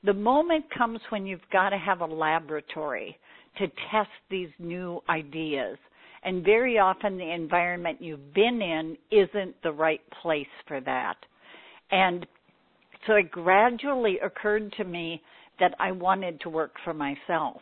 the 0.04 0.12
moment 0.12 0.64
comes 0.76 1.00
when 1.10 1.26
you've 1.26 1.40
got 1.52 1.70
to 1.70 1.78
have 1.78 2.00
a 2.00 2.06
laboratory 2.06 3.16
to 3.58 3.66
test 3.90 4.10
these 4.30 4.48
new 4.58 5.02
ideas 5.08 5.78
And 6.24 6.44
very 6.44 6.78
often 6.78 7.18
the 7.18 7.32
environment 7.32 8.00
you've 8.00 8.32
been 8.34 8.62
in 8.62 8.96
isn't 9.10 9.60
the 9.62 9.72
right 9.72 10.00
place 10.22 10.46
for 10.68 10.80
that. 10.80 11.16
And 11.90 12.26
so 13.06 13.14
it 13.14 13.30
gradually 13.30 14.18
occurred 14.24 14.72
to 14.76 14.84
me 14.84 15.20
that 15.58 15.74
I 15.80 15.92
wanted 15.92 16.40
to 16.42 16.48
work 16.48 16.72
for 16.84 16.94
myself. 16.94 17.60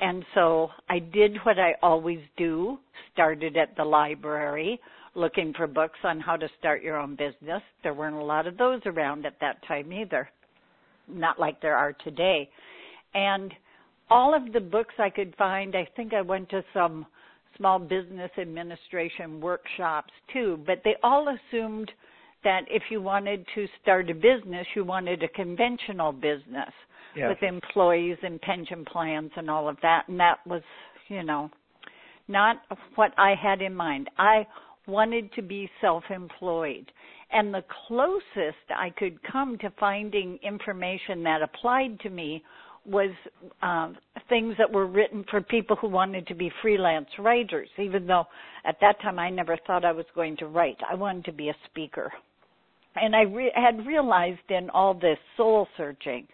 And 0.00 0.24
so 0.34 0.70
I 0.88 0.98
did 0.98 1.36
what 1.44 1.58
I 1.58 1.74
always 1.80 2.20
do, 2.36 2.78
started 3.12 3.56
at 3.56 3.76
the 3.76 3.84
library 3.84 4.80
looking 5.14 5.52
for 5.54 5.66
books 5.66 5.98
on 6.04 6.20
how 6.20 6.36
to 6.36 6.48
start 6.58 6.82
your 6.82 6.98
own 6.98 7.16
business. 7.16 7.62
There 7.82 7.94
weren't 7.94 8.16
a 8.16 8.22
lot 8.22 8.46
of 8.46 8.56
those 8.56 8.80
around 8.86 9.26
at 9.26 9.38
that 9.40 9.56
time 9.66 9.92
either. 9.92 10.28
Not 11.08 11.38
like 11.38 11.60
there 11.60 11.76
are 11.76 11.92
today. 11.92 12.48
And 13.14 13.52
all 14.10 14.34
of 14.34 14.52
the 14.52 14.60
books 14.60 14.94
I 14.98 15.10
could 15.10 15.34
find, 15.36 15.76
I 15.76 15.86
think 15.96 16.14
I 16.14 16.22
went 16.22 16.48
to 16.50 16.64
some 16.72 17.06
small 17.56 17.78
business 17.78 18.30
administration 18.38 19.40
workshops 19.40 20.12
too, 20.32 20.58
but 20.66 20.80
they 20.84 20.94
all 21.02 21.28
assumed 21.28 21.90
that 22.44 22.62
if 22.68 22.82
you 22.90 23.00
wanted 23.00 23.46
to 23.54 23.66
start 23.80 24.10
a 24.10 24.14
business, 24.14 24.66
you 24.74 24.84
wanted 24.84 25.22
a 25.22 25.28
conventional 25.28 26.12
business 26.12 26.72
with 27.14 27.42
employees 27.42 28.16
and 28.22 28.40
pension 28.40 28.84
plans 28.84 29.30
and 29.36 29.50
all 29.50 29.68
of 29.68 29.76
that. 29.82 30.08
And 30.08 30.18
that 30.18 30.38
was, 30.46 30.62
you 31.08 31.22
know, 31.22 31.50
not 32.26 32.62
what 32.94 33.12
I 33.18 33.34
had 33.40 33.60
in 33.60 33.74
mind. 33.74 34.08
I 34.18 34.46
wanted 34.86 35.32
to 35.34 35.42
be 35.42 35.70
self 35.80 36.04
employed. 36.10 36.90
And 37.30 37.52
the 37.52 37.64
closest 37.86 38.58
I 38.76 38.90
could 38.90 39.18
come 39.30 39.56
to 39.58 39.72
finding 39.80 40.38
information 40.42 41.22
that 41.22 41.40
applied 41.42 41.98
to 42.00 42.10
me 42.10 42.42
was 42.84 43.10
um, 43.62 43.96
things 44.28 44.54
that 44.58 44.70
were 44.70 44.86
written 44.86 45.24
for 45.30 45.40
people 45.40 45.76
who 45.76 45.88
wanted 45.88 46.26
to 46.26 46.34
be 46.34 46.50
freelance 46.60 47.08
writers, 47.18 47.68
even 47.78 48.06
though 48.06 48.24
at 48.64 48.76
that 48.80 49.00
time 49.00 49.18
I 49.18 49.30
never 49.30 49.56
thought 49.66 49.84
I 49.84 49.92
was 49.92 50.06
going 50.14 50.36
to 50.38 50.46
write. 50.46 50.78
I 50.90 50.94
wanted 50.94 51.24
to 51.26 51.32
be 51.32 51.48
a 51.48 51.56
speaker. 51.70 52.12
And 52.96 53.14
I 53.14 53.22
re- 53.22 53.52
had 53.54 53.86
realized 53.86 54.50
in 54.50 54.68
all 54.70 54.94
this 54.94 55.18
soul 55.36 55.68
searching 55.76 56.26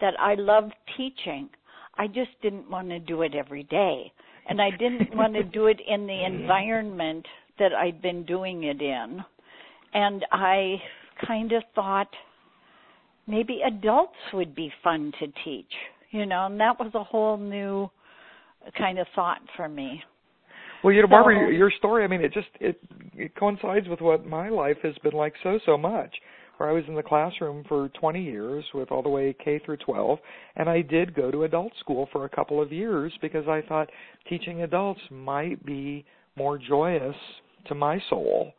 that 0.00 0.14
I 0.20 0.34
loved 0.34 0.74
teaching. 0.96 1.48
I 1.96 2.06
just 2.06 2.30
didn't 2.42 2.70
want 2.70 2.88
to 2.90 3.00
do 3.00 3.22
it 3.22 3.34
every 3.34 3.64
day. 3.64 4.12
And 4.48 4.62
I 4.62 4.70
didn't 4.70 5.14
want 5.14 5.34
to 5.34 5.42
do 5.42 5.66
it 5.66 5.80
in 5.86 6.06
the 6.06 6.24
environment 6.26 7.26
that 7.58 7.72
I'd 7.72 8.02
been 8.02 8.24
doing 8.24 8.64
it 8.64 8.80
in. 8.80 9.24
And 9.94 10.24
I 10.32 10.76
kind 11.26 11.52
of 11.52 11.62
thought 11.74 12.08
maybe 13.26 13.60
adults 13.66 14.16
would 14.32 14.54
be 14.54 14.72
fun 14.82 15.12
to 15.20 15.26
teach, 15.44 15.72
you 16.10 16.26
know, 16.26 16.46
and 16.46 16.58
that 16.60 16.78
was 16.78 16.90
a 16.94 17.04
whole 17.04 17.36
new 17.36 17.88
kind 18.76 18.98
of 18.98 19.06
thought 19.14 19.40
for 19.56 19.68
me. 19.68 20.02
Well, 20.82 20.92
you 20.92 21.02
know, 21.02 21.08
Barbara, 21.08 21.52
your 21.52 21.72
story, 21.78 22.04
I 22.04 22.06
mean, 22.06 22.20
it 22.20 22.32
just 22.32 22.48
it 22.60 22.80
it 23.14 23.34
coincides 23.34 23.88
with 23.88 24.00
what 24.00 24.26
my 24.26 24.48
life 24.48 24.76
has 24.82 24.94
been 25.02 25.12
like 25.12 25.34
so 25.42 25.58
so 25.66 25.76
much 25.76 26.14
where 26.58 26.68
I 26.68 26.72
was 26.72 26.84
in 26.88 26.94
the 26.94 27.02
classroom 27.02 27.64
for 27.68 27.88
20 28.00 28.22
years 28.22 28.64
with 28.74 28.90
all 28.90 29.02
the 29.02 29.08
way 29.08 29.34
K 29.44 29.60
through 29.64 29.78
12 29.78 30.18
and 30.56 30.68
I 30.68 30.82
did 30.82 31.14
go 31.14 31.30
to 31.30 31.44
adult 31.44 31.72
school 31.80 32.08
for 32.12 32.24
a 32.24 32.28
couple 32.28 32.60
of 32.60 32.72
years 32.72 33.12
because 33.22 33.46
I 33.48 33.62
thought 33.68 33.88
teaching 34.28 34.62
adults 34.62 35.00
might 35.10 35.64
be 35.64 36.04
more 36.36 36.58
joyous 36.58 37.16
to 37.68 37.74
my 37.74 38.00
soul. 38.10 38.52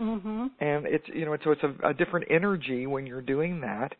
Mm-hmm. 0.00 0.46
And 0.60 0.86
it's 0.86 1.04
you 1.12 1.26
know 1.26 1.36
so 1.44 1.50
it's 1.50 1.62
a, 1.62 1.88
a 1.90 1.94
different 1.94 2.26
energy 2.30 2.86
when 2.86 3.06
you're 3.06 3.22
doing 3.22 3.60
that. 3.60 3.94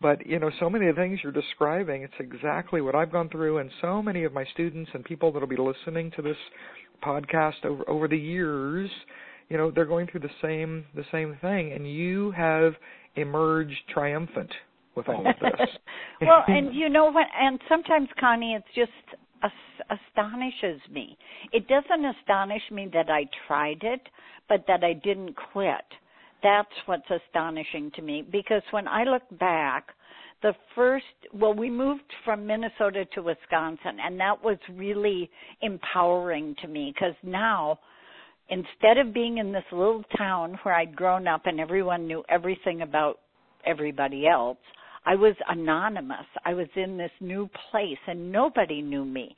But 0.00 0.26
you 0.26 0.38
know 0.38 0.50
so 0.58 0.70
many 0.70 0.88
of 0.88 0.96
the 0.96 1.02
things 1.02 1.20
you're 1.22 1.32
describing, 1.32 2.02
it's 2.02 2.14
exactly 2.18 2.80
what 2.80 2.94
I've 2.94 3.12
gone 3.12 3.28
through, 3.28 3.58
and 3.58 3.70
so 3.80 4.02
many 4.02 4.24
of 4.24 4.32
my 4.32 4.44
students 4.52 4.90
and 4.94 5.04
people 5.04 5.32
that'll 5.32 5.48
be 5.48 5.56
listening 5.56 6.10
to 6.16 6.22
this 6.22 6.36
podcast 7.04 7.64
over 7.64 7.88
over 7.88 8.08
the 8.08 8.16
years 8.16 8.90
you 9.52 9.58
know 9.58 9.70
they're 9.70 9.84
going 9.84 10.06
through 10.06 10.20
the 10.20 10.30
same 10.40 10.84
the 10.94 11.04
same 11.12 11.36
thing 11.40 11.72
and 11.72 11.90
you 11.90 12.30
have 12.32 12.72
emerged 13.16 13.76
triumphant 13.92 14.50
with 14.94 15.08
all 15.08 15.18
of 15.18 15.34
this 15.40 15.68
well 16.22 16.42
and 16.48 16.74
you 16.74 16.88
know 16.88 17.10
what 17.10 17.26
and 17.38 17.60
sometimes 17.68 18.08
connie 18.18 18.54
it's 18.54 18.74
just 18.74 19.20
astonishes 19.90 20.80
me 20.90 21.16
it 21.52 21.66
doesn't 21.68 22.04
astonish 22.04 22.62
me 22.70 22.88
that 22.92 23.10
i 23.10 23.24
tried 23.46 23.82
it 23.82 24.00
but 24.48 24.64
that 24.66 24.84
i 24.84 24.92
didn't 24.92 25.34
quit 25.52 25.84
that's 26.42 26.68
what's 26.86 27.08
astonishing 27.10 27.90
to 27.94 28.02
me 28.02 28.24
because 28.30 28.62
when 28.70 28.86
i 28.88 29.04
look 29.04 29.22
back 29.38 29.88
the 30.42 30.52
first 30.74 31.04
well 31.32 31.54
we 31.54 31.70
moved 31.70 32.02
from 32.24 32.46
minnesota 32.46 33.04
to 33.14 33.22
wisconsin 33.22 33.98
and 34.04 34.18
that 34.18 34.42
was 34.42 34.58
really 34.74 35.30
empowering 35.62 36.54
to 36.60 36.68
me 36.68 36.92
because 36.94 37.14
now 37.22 37.78
instead 38.52 38.98
of 38.98 39.14
being 39.14 39.38
in 39.38 39.50
this 39.50 39.64
little 39.72 40.04
town 40.16 40.58
where 40.62 40.74
I'd 40.74 40.94
grown 40.94 41.26
up 41.26 41.42
and 41.46 41.58
everyone 41.58 42.06
knew 42.06 42.22
everything 42.28 42.82
about 42.82 43.20
everybody 43.64 44.26
else, 44.26 44.58
I 45.06 45.14
was 45.14 45.34
anonymous. 45.48 46.26
I 46.44 46.54
was 46.54 46.68
in 46.76 46.96
this 46.96 47.10
new 47.20 47.48
place 47.70 47.98
and 48.06 48.30
nobody 48.30 48.82
knew 48.82 49.04
me. 49.04 49.34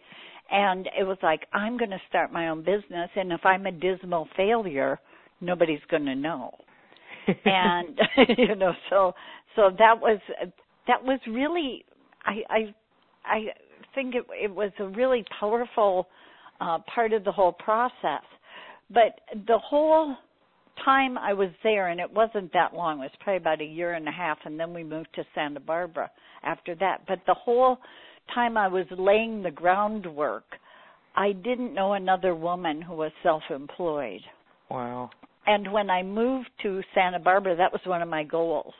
And 0.50 0.86
it 0.98 1.04
was 1.04 1.18
like, 1.22 1.46
I'm 1.52 1.78
going 1.78 1.90
to 1.90 2.00
start 2.08 2.32
my 2.32 2.48
own 2.48 2.60
business 2.60 3.10
and 3.16 3.32
if 3.32 3.44
I'm 3.44 3.66
a 3.66 3.72
dismal 3.72 4.28
failure, 4.36 5.00
nobody's 5.40 5.80
going 5.90 6.04
to 6.06 6.14
know. 6.14 6.54
and 7.44 7.98
you 8.38 8.54
know, 8.54 8.72
so 8.90 9.12
so 9.56 9.70
that 9.78 10.00
was 10.00 10.20
that 10.86 11.02
was 11.02 11.18
really 11.26 11.84
I 12.24 12.42
I 12.50 12.74
I 13.24 13.38
think 13.94 14.14
it 14.14 14.26
it 14.30 14.54
was 14.54 14.70
a 14.78 14.86
really 14.88 15.24
powerful 15.40 16.08
uh 16.60 16.78
part 16.94 17.12
of 17.12 17.24
the 17.24 17.32
whole 17.32 17.52
process 17.52 18.22
but 18.90 19.20
the 19.46 19.58
whole 19.58 20.16
time 20.84 21.16
I 21.16 21.32
was 21.32 21.50
there, 21.62 21.88
and 21.88 22.00
it 22.00 22.12
wasn't 22.12 22.52
that 22.52 22.74
long, 22.74 22.98
it 22.98 23.02
was 23.02 23.10
probably 23.20 23.38
about 23.38 23.60
a 23.60 23.64
year 23.64 23.94
and 23.94 24.08
a 24.08 24.12
half, 24.12 24.38
and 24.44 24.58
then 24.58 24.74
we 24.74 24.84
moved 24.84 25.08
to 25.14 25.24
Santa 25.34 25.60
Barbara 25.60 26.10
after 26.42 26.74
that. 26.76 27.02
But 27.06 27.20
the 27.26 27.34
whole 27.34 27.78
time 28.32 28.56
I 28.56 28.68
was 28.68 28.86
laying 28.90 29.42
the 29.42 29.50
groundwork, 29.50 30.44
I 31.16 31.32
didn't 31.32 31.74
know 31.74 31.92
another 31.92 32.34
woman 32.34 32.82
who 32.82 32.94
was 32.94 33.12
self 33.22 33.42
employed. 33.50 34.20
Wow. 34.70 35.10
And 35.46 35.72
when 35.72 35.90
I 35.90 36.02
moved 36.02 36.48
to 36.62 36.82
Santa 36.94 37.18
Barbara, 37.18 37.56
that 37.56 37.72
was 37.72 37.82
one 37.84 38.02
of 38.02 38.08
my 38.08 38.24
goals 38.24 38.72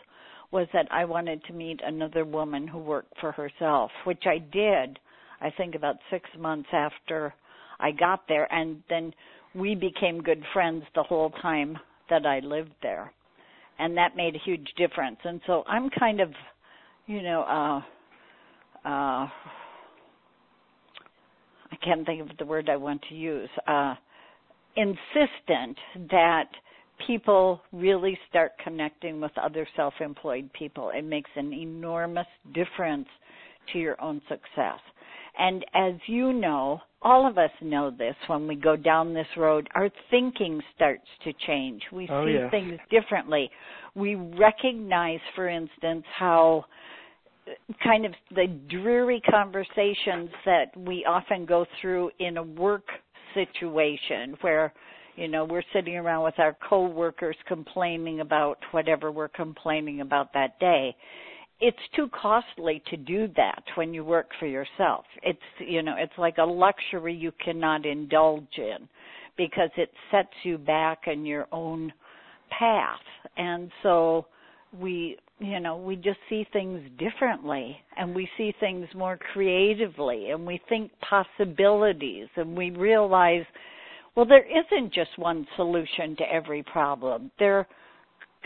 was 0.55 0.69
that 0.73 0.87
I 0.93 1.05
wanted 1.05 1.43
to 1.45 1.53
meet 1.53 1.81
another 1.85 2.25
woman 2.25 2.69
who 2.69 2.79
worked 2.79 3.13
for 3.21 3.33
herself, 3.33 3.91
which 4.05 4.23
I 4.25 4.39
did, 4.39 5.01
I 5.41 5.51
think 5.51 5.75
about 5.75 5.97
6 6.11 6.31
months 6.39 6.69
after 6.73 7.35
I 7.81 7.91
got 7.91 8.23
there 8.29 8.51
and 8.55 8.81
then 8.89 9.13
we 9.55 9.75
became 9.75 10.23
good 10.23 10.43
friends 10.53 10.85
the 10.95 11.03
whole 11.03 11.31
time 11.43 11.77
that 12.09 12.25
I 12.25 12.39
lived 12.39 12.75
there. 12.83 13.13
And 13.81 13.97
that 13.97 14.17
made 14.17 14.37
a 14.37 14.45
huge 14.45 14.69
difference. 14.77 15.19
And 15.25 15.41
so 15.45 15.65
I'm 15.67 15.91
kind 15.91 16.21
of, 16.21 16.31
you 17.07 17.21
know, 17.23 17.43
uh 17.43 17.83
uh 18.85 19.29
I 21.71 21.77
can't 21.83 22.07
think 22.07 22.31
of 22.31 22.37
the 22.39 22.45
word 22.45 22.69
I 22.69 22.77
want 22.77 23.03
to 23.09 23.15
use. 23.15 23.51
Uh 23.67 23.95
insistent 24.77 25.79
that 26.11 26.49
people 27.07 27.61
really 27.73 28.19
start 28.29 28.53
connecting 28.63 29.21
with 29.21 29.33
other 29.39 29.67
self-employed 29.77 30.53
people. 30.53 30.91
It 30.95 31.05
makes 31.05 31.31
an 31.37 31.53
enormous 31.53 32.27
difference 32.53 33.09
to 33.73 33.79
your 33.79 34.01
own 34.01 34.21
success. 34.29 34.81
And 35.37 35.65
as 35.75 35.95
you 36.07 36.33
know, 36.33 36.81
all 37.03 37.29
of 37.29 37.39
us 37.39 37.51
know 37.61 37.91
this 37.91 38.15
when 38.29 38.47
we 38.47 38.55
go 38.55 38.77
down 38.77 39.13
this 39.13 39.27
road, 39.37 39.69
our 39.75 39.91
thinking 40.11 40.61
starts 40.75 41.07
to 41.25 41.33
change. 41.47 41.83
We 41.93 42.09
oh, 42.11 42.25
see 42.25 42.35
yes. 42.35 42.51
things 42.51 42.79
differently. 42.91 43.51
We 43.95 44.15
recognize, 44.15 45.19
for 45.35 45.49
instance, 45.49 46.05
how 46.17 46.65
kind 47.83 48.07
of 48.07 48.13
the 48.35 48.47
dreary 48.69 49.21
conversations 49.31 50.31
that 50.45 50.77
we 50.77 51.05
often 51.05 51.45
go 51.45 51.67
through 51.81 52.11
in 52.19 52.39
a 52.39 52.43
work 52.43 52.87
situation 53.35 54.37
where 54.41 54.73
you 55.17 55.29
know 55.29 55.45
we're 55.45 55.63
sitting 55.73 55.97
around 55.97 56.25
with 56.25 56.39
our 56.39 56.57
coworkers 56.69 57.37
complaining 57.47 58.21
about 58.21 58.59
whatever 58.71 59.11
we're 59.11 59.29
complaining 59.29 60.01
about 60.01 60.33
that 60.33 60.59
day 60.59 60.95
it's 61.61 61.77
too 61.95 62.09
costly 62.09 62.83
to 62.91 62.97
do 62.97 63.29
that 63.37 63.63
when 63.77 63.95
you 63.95 64.05
work 64.05 64.29
for 64.39 64.47
yourself. 64.47 65.05
It's 65.23 65.39
you 65.59 65.83
know, 65.83 65.95
it's 65.97 66.13
like 66.19 66.39
a 66.39 66.45
luxury 66.45 67.15
you 67.15 67.33
cannot 67.43 67.87
indulge 67.87 68.59
in 68.59 68.89
because 69.37 69.71
it 69.77 69.91
sets 70.11 70.35
you 70.43 70.59
back 70.59 71.07
in 71.07 71.25
your 71.25 71.47
own 71.53 71.93
path. 72.51 73.01
And 73.37 73.71
so 73.83 74.27
we 74.79 75.17
you 75.41 75.61
know, 75.61 75.77
we 75.77 75.97
just 75.97 76.19
see 76.29 76.47
things 76.53 76.81
differently 76.99 77.77
and 77.97 78.15
we 78.15 78.29
see 78.37 78.55
things 78.61 78.87
more 78.95 79.19
creatively 79.33 80.31
and 80.31 80.47
we 80.47 80.61
think 80.69 80.93
possibilities 81.01 82.29
and 82.37 82.57
we 82.57 82.71
realize 82.71 83.45
well 84.15 84.27
there 84.27 84.47
isn't 84.47 84.93
just 84.93 85.11
one 85.19 85.47
solution 85.57 86.15
to 86.17 86.25
every 86.33 86.63
problem. 86.63 87.31
There 87.39 87.67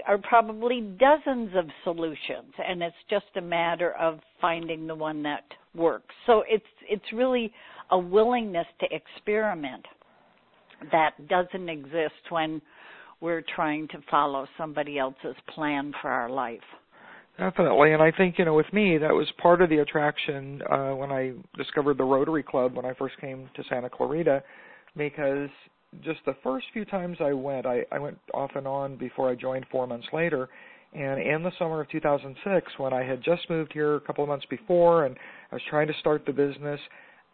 are 0.07 0.19
probably 0.19 0.81
dozens 0.81 1.51
of 1.57 1.67
solutions 1.85 2.53
and 2.67 2.83
it's 2.83 2.97
just 3.11 3.27
a 3.37 3.41
matter 3.43 3.93
of 3.97 4.21
finding 4.41 4.87
the 4.87 4.95
one 4.95 5.23
that 5.25 5.45
works. 5.75 6.15
So 6.27 6.43
it's 6.49 6.65
it's 6.89 7.13
really 7.13 7.53
a 7.91 7.99
willingness 7.99 8.67
to 8.81 8.87
experiment. 8.95 9.85
that 10.93 11.13
doesn't 11.29 11.69
exist 11.69 12.23
when 12.31 12.61
we're 13.21 13.43
trying 13.55 13.89
to 13.89 13.99
follow 14.11 14.47
somebody 14.57 14.99
else's 14.99 15.37
plan 15.55 15.93
for 16.01 16.09
our 16.09 16.31
life. 16.31 16.61
Definitely, 17.39 17.93
and 17.93 18.03
I 18.03 18.11
think 18.11 18.37
you 18.39 18.45
know, 18.45 18.55
with 18.55 18.73
me, 18.73 18.99
that 18.99 19.13
was 19.13 19.29
part 19.41 19.63
of 19.63 19.71
the 19.71 19.79
attraction 19.79 20.61
uh, 20.69 20.91
when 20.91 21.13
I 21.13 21.33
discovered 21.57 21.97
the 21.97 22.05
Rotary 22.05 22.43
Club 22.43 22.75
when 22.75 22.85
I 22.85 22.95
first 22.95 23.17
came 23.21 23.49
to 23.55 23.63
Santa 23.69 23.89
Clarita, 23.89 24.43
because 24.97 25.49
just 26.03 26.21
the 26.27 26.35
first 26.43 26.67
few 26.73 26.85
times 26.85 27.19
I 27.21 27.33
went, 27.33 27.65
I, 27.65 27.85
I 27.93 27.99
went 27.99 28.19
off 28.35 28.51
and 28.57 28.67
on 28.67 28.97
before 28.97 29.31
I 29.31 29.35
joined 29.35 29.67
four 29.71 29.87
months 29.87 30.09
later. 30.13 30.49
And 30.95 31.21
in 31.21 31.43
the 31.43 31.53
summer 31.59 31.81
of 31.81 31.89
2006, 31.91 32.73
when 32.79 32.93
I 32.93 33.05
had 33.05 33.23
just 33.23 33.49
moved 33.51 33.73
here 33.73 33.97
a 33.97 34.01
couple 34.01 34.25
of 34.25 34.29
months 34.29 34.47
before 34.49 35.05
and 35.05 35.17
I 35.53 35.55
was 35.55 35.63
trying 35.69 35.87
to 35.87 35.95
start 36.01 36.25
the 36.27 36.33
business, 36.33 36.81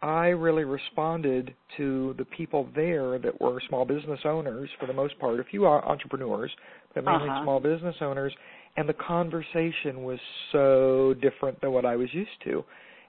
I 0.05 0.27
really 0.27 0.65
responded 0.65 1.55
to 1.77 2.13
the 2.17 2.25
people 2.25 2.69
there 2.75 3.17
that 3.17 3.41
were 3.41 3.59
small 3.67 3.85
business 3.85 4.19
owners 4.23 4.69
for 4.79 4.85
the 4.85 4.93
most 4.93 5.17
part, 5.17 5.39
a 5.39 5.43
few 5.43 5.65
entrepreneurs, 5.65 6.51
but 6.93 7.03
mainly 7.03 7.27
uh-huh. 7.27 7.43
small 7.43 7.59
business 7.59 7.95
owners. 8.01 8.33
And 8.77 8.87
the 8.87 8.93
conversation 8.93 10.03
was 10.03 10.19
so 10.51 11.15
different 11.21 11.59
than 11.61 11.71
what 11.71 11.85
I 11.85 11.95
was 11.95 12.09
used 12.13 12.29
to 12.43 12.63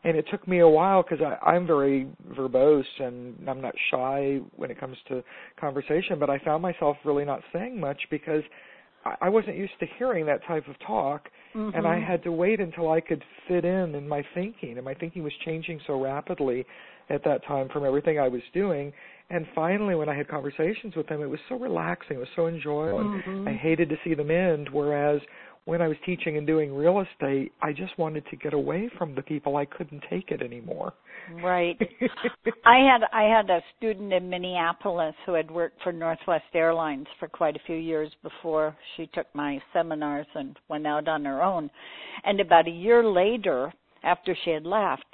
and 0.06 0.16
it 0.16 0.24
took 0.30 0.46
me 0.46 0.60
a 0.60 0.68
while 0.68 1.02
because 1.02 1.18
I'm 1.44 1.66
very 1.66 2.06
verbose 2.38 2.84
and 3.00 3.36
I'm 3.48 3.60
not 3.60 3.74
shy 3.90 4.38
when 4.54 4.70
it 4.70 4.78
comes 4.78 4.96
to 5.08 5.22
conversation, 5.60 6.20
but 6.20 6.30
I 6.30 6.38
found 6.38 6.62
myself 6.62 6.96
really 7.04 7.24
not 7.24 7.40
saying 7.52 7.80
much 7.80 8.00
because 8.08 8.42
I 9.20 9.28
wasn't 9.28 9.56
used 9.56 9.72
to 9.80 9.86
hearing 9.98 10.24
that 10.26 10.44
type 10.46 10.68
of 10.68 10.74
talk, 10.86 11.28
mm-hmm. 11.56 11.76
and 11.76 11.86
I 11.86 11.98
had 11.98 12.22
to 12.24 12.32
wait 12.32 12.60
until 12.60 12.90
I 12.90 13.00
could 13.00 13.22
fit 13.48 13.64
in 13.64 13.94
in 13.94 14.06
my 14.06 14.22
thinking, 14.34 14.76
and 14.76 14.84
my 14.84 14.94
thinking 14.94 15.22
was 15.22 15.32
changing 15.44 15.80
so 15.86 16.00
rapidly 16.00 16.66
at 17.08 17.24
that 17.24 17.44
time 17.46 17.68
from 17.72 17.84
everything 17.84 18.18
I 18.18 18.28
was 18.28 18.42
doing. 18.52 18.92
And 19.30 19.46
finally, 19.54 19.94
when 19.94 20.08
I 20.08 20.16
had 20.16 20.28
conversations 20.28 20.94
with 20.94 21.08
them, 21.08 21.20
it 21.22 21.26
was 21.26 21.40
so 21.48 21.56
relaxing, 21.56 22.16
it 22.16 22.20
was 22.20 22.28
so 22.36 22.46
enjoyable, 22.46 23.00
mm-hmm. 23.04 23.48
I 23.48 23.54
hated 23.54 23.88
to 23.88 23.96
see 24.04 24.14
them 24.14 24.30
end. 24.30 24.68
Whereas 24.70 25.20
when 25.66 25.82
I 25.82 25.88
was 25.88 25.96
teaching 26.06 26.36
and 26.38 26.46
doing 26.46 26.72
real 26.72 27.00
estate, 27.00 27.52
I 27.60 27.72
just 27.72 27.98
wanted 27.98 28.24
to 28.30 28.36
get 28.36 28.54
away 28.54 28.88
from 28.96 29.16
the 29.16 29.22
people. 29.22 29.56
I 29.56 29.64
couldn't 29.64 30.02
take 30.08 30.30
it 30.30 30.40
anymore. 30.40 30.94
Right. 31.42 31.76
I 32.64 32.78
had 32.78 33.02
I 33.12 33.24
had 33.24 33.50
a 33.50 33.60
student 33.76 34.12
in 34.12 34.30
Minneapolis 34.30 35.14
who 35.26 35.34
had 35.34 35.50
worked 35.50 35.82
for 35.82 35.92
Northwest 35.92 36.44
Airlines 36.54 37.06
for 37.18 37.26
quite 37.26 37.56
a 37.56 37.60
few 37.66 37.76
years 37.76 38.10
before 38.22 38.76
she 38.96 39.08
took 39.12 39.26
my 39.34 39.60
seminars 39.72 40.26
and 40.36 40.56
went 40.68 40.86
out 40.86 41.08
on 41.08 41.24
her 41.24 41.42
own. 41.42 41.68
And 42.24 42.40
about 42.40 42.68
a 42.68 42.70
year 42.70 43.04
later, 43.04 43.72
after 44.04 44.36
she 44.44 44.50
had 44.50 44.64
left, 44.64 45.04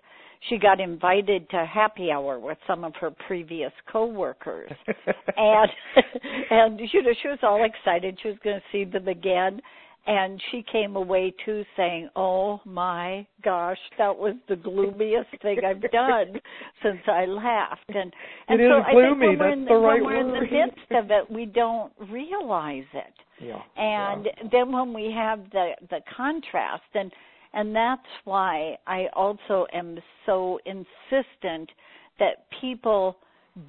she 0.51 0.59
got 0.59 0.81
invited 0.81 1.49
to 1.49 1.65
happy 1.65 2.11
hour 2.11 2.39
with 2.39 2.59
some 2.67 2.85
of 2.85 2.93
her 3.01 3.11
previous 3.27 3.73
coworkers 3.91 4.71
and 5.37 5.71
and 6.51 6.81
you 6.93 7.03
know 7.03 7.13
she 7.23 7.29
was 7.29 7.39
all 7.43 7.65
excited 7.65 8.19
she 8.23 8.29
was 8.29 8.39
going 8.45 8.57
to 8.59 8.63
see 8.71 8.85
them 8.85 9.09
again 9.09 9.61
and 10.07 10.41
she 10.51 10.65
came 10.71 10.97
away 10.97 11.33
too 11.45 11.65
saying, 11.77 12.09
"Oh 12.17 12.61
my 12.65 13.27
gosh, 13.45 13.79
that 13.99 14.17
was 14.17 14.35
the 14.49 14.57
gloomiest 14.57 15.31
thing 15.43 15.59
I've 15.65 15.83
done 15.91 16.41
since 16.83 17.01
I 17.07 17.25
left." 17.25 17.89
And 17.89 18.13
and 18.49 18.61
it 18.61 18.71
so 18.71 18.81
I 18.81 18.87
think 18.87 18.97
when 18.97 19.39
we're, 19.39 19.53
in 19.53 19.65
the, 19.65 19.69
the 19.69 19.75
right 19.77 20.03
when 20.03 20.05
we're 20.05 20.21
in 20.21 20.33
the 20.33 20.41
midst 20.41 20.91
of 20.91 21.11
it, 21.11 21.31
we 21.31 21.47
don't 21.47 21.93
realize 22.11 22.85
it. 22.93 23.15
Yeah. 23.41 23.61
And 23.77 24.27
yeah. 24.27 24.49
then 24.51 24.73
when 24.73 24.93
we 24.93 25.13
have 25.17 25.41
the 25.53 25.73
the 25.91 26.01
contrast 26.17 26.83
and 26.95 27.13
and 27.55 27.75
that's 27.75 28.01
why 28.25 28.77
I 28.87 29.07
also 29.15 29.67
am 29.73 29.99
so 30.27 30.59
insistent 30.65 31.71
that 32.19 32.47
people 32.61 33.19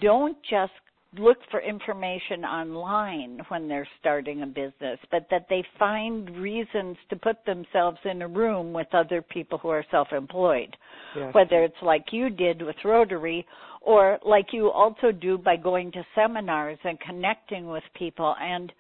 don't 0.02 0.38
just 0.50 0.72
look 1.18 1.38
for 1.52 1.62
information 1.62 2.44
online 2.44 3.40
when 3.50 3.68
they're 3.68 3.88
starting 4.00 4.42
a 4.42 4.48
business, 4.48 5.00
but 5.12 5.28
that 5.32 5.48
they 5.50 5.64
find 5.78 6.30
reasons 6.38 6.98
to 7.10 7.16
put 7.16 7.38
themselves 7.46 7.98
in 8.06 8.22
a 8.22 8.28
room 8.28 8.74
with 8.74 8.88
other 8.94 9.22
people 9.22 9.58
who 9.58 9.70
are 9.70 9.86
self 9.92 10.08
employed. 10.12 10.76
Yes. 11.16 11.34
Whether 11.34 11.64
it's 11.64 11.82
like 11.82 12.06
you 12.12 12.30
did 12.30 12.62
with 12.62 12.76
Rotary 12.84 13.46
or 13.82 14.18
like 14.26 14.48
you 14.52 14.72
also 14.72 15.12
do 15.12 15.38
by 15.38 15.56
going 15.58 15.92
to 15.92 16.04
seminars 16.16 16.80
and 16.84 17.00
connecting 17.00 17.68
with 17.68 17.84
people 17.96 18.36
and 18.42 18.72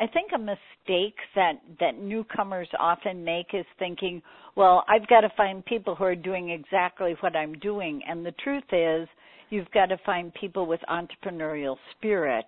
I 0.00 0.06
think 0.06 0.30
a 0.32 0.38
mistake 0.38 1.16
that 1.34 1.54
that 1.80 1.98
newcomers 1.98 2.68
often 2.78 3.24
make 3.24 3.48
is 3.52 3.66
thinking, 3.80 4.22
well, 4.54 4.84
I've 4.88 5.08
got 5.08 5.22
to 5.22 5.32
find 5.36 5.64
people 5.64 5.96
who 5.96 6.04
are 6.04 6.14
doing 6.14 6.50
exactly 6.50 7.16
what 7.18 7.34
I'm 7.34 7.54
doing 7.54 8.02
and 8.08 8.24
the 8.24 8.32
truth 8.42 8.64
is 8.72 9.08
you've 9.50 9.70
got 9.72 9.86
to 9.86 9.98
find 10.04 10.32
people 10.34 10.66
with 10.66 10.80
entrepreneurial 10.88 11.76
spirit 11.96 12.46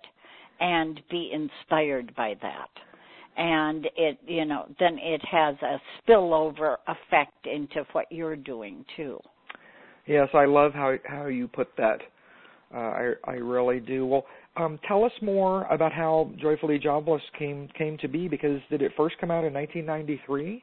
and 0.59 1.01
be 1.09 1.31
inspired 1.33 2.15
by 2.15 2.35
that. 2.41 2.69
And 3.37 3.87
it 3.95 4.19
you 4.27 4.45
know 4.45 4.65
then 4.79 4.97
it 5.01 5.21
has 5.29 5.55
a 5.61 5.81
spillover 6.01 6.77
effect 6.87 7.45
into 7.45 7.85
what 7.93 8.05
you're 8.11 8.35
doing 8.35 8.85
too. 8.97 9.19
Yes 10.05 10.27
i 10.33 10.45
love 10.45 10.73
how 10.73 10.95
how 11.05 11.27
you 11.27 11.47
put 11.47 11.69
that. 11.77 12.01
Uh, 12.73 12.77
i 12.77 13.11
i 13.25 13.33
really 13.33 13.79
do. 13.79 14.05
Well 14.05 14.25
um, 14.57 14.79
tell 14.85 15.05
us 15.05 15.13
more 15.21 15.63
about 15.67 15.93
how 15.93 16.29
joyfully 16.37 16.77
jobless 16.77 17.21
came 17.39 17.69
came 17.77 17.97
to 17.99 18.09
be 18.09 18.27
because 18.27 18.59
did 18.69 18.81
it 18.81 18.91
first 18.97 19.15
come 19.19 19.31
out 19.31 19.45
in 19.45 19.53
1993 19.53 20.61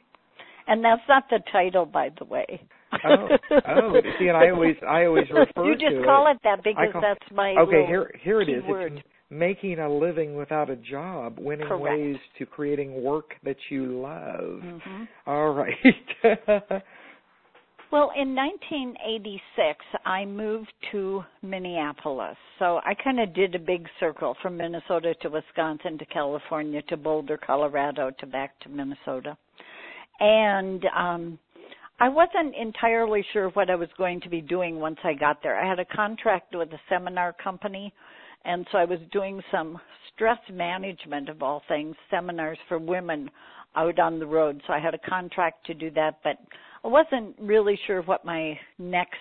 and 0.66 0.84
that's 0.84 1.00
not 1.08 1.24
the 1.30 1.40
title 1.50 1.86
by 1.86 2.10
the 2.18 2.24
way 2.26 2.60
oh, 3.04 3.28
oh. 3.66 3.92
See, 4.18 4.28
and 4.28 4.36
I 4.36 4.50
always, 4.50 4.76
I 4.88 5.04
always 5.04 5.26
refer 5.30 5.62
to. 5.62 5.68
you 5.68 5.74
just 5.74 5.96
to 5.96 6.04
call 6.04 6.26
it. 6.28 6.36
it 6.36 6.40
that 6.44 6.62
because 6.64 6.92
call, 6.92 7.02
that's 7.02 7.32
my 7.32 7.54
okay. 7.58 7.84
Here, 7.86 8.10
here 8.22 8.40
it 8.40 8.48
is. 8.48 8.62
Word. 8.64 8.94
It's 8.94 9.02
making 9.30 9.78
a 9.78 9.88
living 9.88 10.34
without 10.34 10.70
a 10.70 10.76
job, 10.76 11.38
winning 11.38 11.66
Correct. 11.68 11.98
ways 11.98 12.16
to 12.38 12.46
creating 12.46 13.02
work 13.02 13.32
that 13.44 13.56
you 13.70 14.00
love. 14.00 14.62
Mm-hmm. 14.62 15.04
All 15.26 15.50
right. 15.50 15.74
well, 17.92 18.10
in 18.16 18.34
1986, 18.34 19.84
I 20.06 20.24
moved 20.24 20.72
to 20.92 21.22
Minneapolis. 21.42 22.36
So 22.58 22.80
I 22.84 22.94
kind 23.02 23.20
of 23.20 23.34
did 23.34 23.54
a 23.54 23.58
big 23.58 23.86
circle 24.00 24.34
from 24.40 24.56
Minnesota 24.56 25.14
to 25.22 25.28
Wisconsin 25.28 25.98
to 25.98 26.06
California 26.06 26.82
to 26.88 26.96
Boulder, 26.96 27.38
Colorado 27.38 28.10
to 28.18 28.26
back 28.26 28.58
to 28.60 28.68
Minnesota. 28.68 29.36
And 30.20 30.84
um 30.96 31.38
I 32.00 32.08
wasn't 32.08 32.54
entirely 32.54 33.24
sure 33.32 33.48
what 33.50 33.70
I 33.70 33.74
was 33.74 33.88
going 33.98 34.20
to 34.20 34.28
be 34.28 34.40
doing 34.40 34.78
once 34.78 34.98
I 35.02 35.14
got 35.14 35.42
there. 35.42 35.60
I 35.60 35.68
had 35.68 35.80
a 35.80 35.84
contract 35.84 36.54
with 36.54 36.68
a 36.72 36.80
seminar 36.88 37.32
company, 37.32 37.92
and 38.44 38.66
so 38.70 38.78
I 38.78 38.84
was 38.84 39.00
doing 39.10 39.42
some 39.50 39.78
stress 40.14 40.38
management 40.52 41.28
of 41.28 41.42
all 41.42 41.62
things, 41.66 41.96
seminars 42.08 42.58
for 42.68 42.78
women 42.78 43.28
out 43.74 43.98
on 43.98 44.20
the 44.20 44.26
road. 44.26 44.62
So 44.66 44.72
I 44.72 44.78
had 44.78 44.94
a 44.94 45.10
contract 45.10 45.66
to 45.66 45.74
do 45.74 45.90
that, 45.92 46.20
but 46.22 46.38
I 46.84 46.88
wasn't 46.88 47.34
really 47.40 47.78
sure 47.86 48.02
what 48.02 48.24
my 48.24 48.56
next 48.78 49.16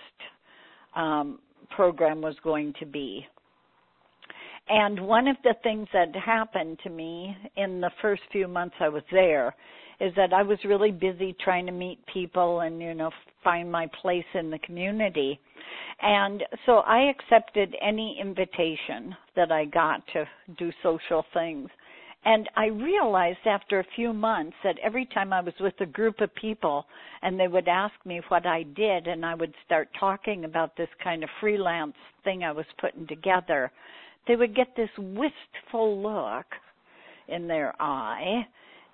um, 0.96 1.40
program 1.76 2.22
was 2.22 2.36
going 2.44 2.74
to 2.80 2.86
be. 2.86 3.26
And 4.70 5.00
one 5.00 5.28
of 5.28 5.38
the 5.44 5.56
things 5.64 5.88
that 5.94 6.16
happened 6.16 6.80
to 6.84 6.90
me 6.90 7.36
in 7.56 7.82
the 7.82 7.92
first 8.02 8.22
few 8.32 8.48
months 8.48 8.76
I 8.80 8.90
was 8.90 9.04
there 9.12 9.56
is 10.00 10.14
that 10.16 10.34
I 10.34 10.44
was 10.44 10.60
really 10.64 10.92
busy 10.92 11.36
trying 11.44 11.66
to 11.66 11.72
meet 11.72 12.00
people 12.12 12.62
and 12.62 12.82
you 12.82 12.94
know 12.94 13.12
find 13.44 13.72
my 13.72 13.90
place 14.02 14.26
in 14.34 14.50
the 14.50 14.60
community. 14.60 15.40
And 16.02 16.44
so 16.66 16.78
I 16.80 17.10
accepted 17.10 17.76
any 17.82 18.18
invitation 18.22 19.16
that 19.36 19.52
I 19.52 19.66
got 19.66 20.04
to 20.14 20.26
do 20.58 20.72
social 20.84 21.26
things. 21.34 21.70
And 22.26 22.50
I 22.56 22.66
realized 22.66 23.40
after 23.46 23.80
a 23.80 23.86
few 23.96 24.12
months 24.12 24.56
that 24.64 24.76
every 24.84 25.06
time 25.06 25.32
I 25.32 25.40
was 25.40 25.54
with 25.60 25.74
a 25.80 25.86
group 25.86 26.20
of 26.20 26.34
people 26.36 26.86
and 27.22 27.40
they 27.40 27.48
would 27.48 27.68
ask 27.68 27.94
me 28.06 28.22
what 28.28 28.46
I 28.46 28.64
did 28.64 29.08
and 29.08 29.26
I 29.26 29.34
would 29.34 29.54
start 29.66 29.88
talking 30.00 30.44
about 30.46 30.76
this 30.76 30.90
kind 31.04 31.24
of 31.24 31.30
freelance 31.40 31.96
thing 32.24 32.44
I 32.44 32.52
was 32.52 32.66
putting 32.80 33.08
together, 33.08 33.72
they 34.28 34.36
would 34.36 34.56
get 34.56 34.76
this 34.76 34.90
wistful 34.98 36.02
look 36.02 36.46
in 37.30 37.48
their 37.48 37.74
eye 37.82 38.46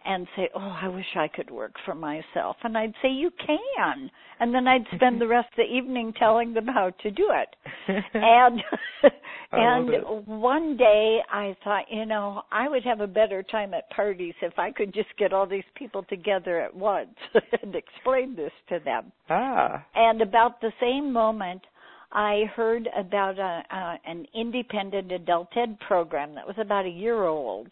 and 0.05 0.27
say, 0.35 0.49
"Oh, 0.53 0.77
I 0.81 0.87
wish 0.87 1.15
I 1.15 1.27
could 1.27 1.49
work 1.49 1.73
for 1.85 1.95
myself." 1.95 2.57
And 2.63 2.77
I'd 2.77 2.93
say, 3.01 3.09
"You 3.09 3.31
can." 3.31 4.09
And 4.39 4.53
then 4.53 4.67
I'd 4.67 4.85
spend 4.95 5.21
the 5.21 5.27
rest 5.27 5.49
of 5.53 5.57
the 5.57 5.73
evening 5.75 6.13
telling 6.13 6.53
them 6.53 6.67
how 6.67 6.89
to 6.89 7.11
do 7.11 7.31
it. 7.31 7.55
and 8.13 8.61
and 9.51 10.25
one 10.25 10.75
day 10.77 11.19
I 11.31 11.55
thought, 11.63 11.85
you 11.89 12.05
know, 12.05 12.43
I 12.51 12.67
would 12.67 12.83
have 12.83 13.01
a 13.01 13.07
better 13.07 13.43
time 13.43 13.73
at 13.73 13.89
parties 13.91 14.33
if 14.41 14.57
I 14.57 14.71
could 14.71 14.93
just 14.93 15.09
get 15.17 15.33
all 15.33 15.45
these 15.45 15.63
people 15.75 16.03
together 16.03 16.59
at 16.59 16.75
once 16.75 17.15
and 17.61 17.75
explain 17.75 18.35
this 18.35 18.51
to 18.69 18.79
them. 18.83 19.11
Ah. 19.29 19.85
And 19.95 20.21
about 20.21 20.59
the 20.61 20.73
same 20.79 21.13
moment 21.13 21.61
I 22.11 22.43
heard 22.55 22.87
about 22.95 23.39
a, 23.39 23.63
uh, 23.75 23.95
an 24.05 24.27
independent 24.35 25.11
adult 25.11 25.49
ed 25.57 25.79
program 25.87 26.35
that 26.35 26.45
was 26.45 26.55
about 26.59 26.85
a 26.85 26.89
year 26.89 27.23
old 27.23 27.69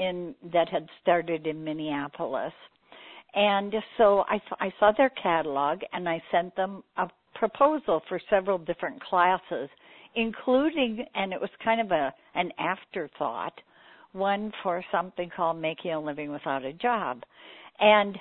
in 0.00 0.34
that 0.52 0.68
had 0.68 0.88
started 1.02 1.46
in 1.46 1.62
Minneapolis. 1.62 2.52
And 3.34 3.74
so 3.96 4.24
I, 4.28 4.40
I 4.58 4.72
saw 4.80 4.92
their 4.96 5.10
catalog 5.10 5.80
and 5.92 6.08
I 6.08 6.20
sent 6.32 6.56
them 6.56 6.82
a 6.96 7.08
proposal 7.34 8.02
for 8.08 8.20
several 8.28 8.58
different 8.58 9.02
classes 9.02 9.68
including 10.16 11.04
and 11.14 11.32
it 11.32 11.40
was 11.40 11.50
kind 11.62 11.80
of 11.80 11.90
a 11.92 12.12
an 12.34 12.50
afterthought 12.58 13.52
one 14.12 14.52
for 14.62 14.84
something 14.90 15.30
called 15.34 15.60
making 15.60 15.92
a 15.92 16.00
living 16.00 16.32
without 16.32 16.64
a 16.64 16.72
job 16.72 17.22
and 17.78 18.18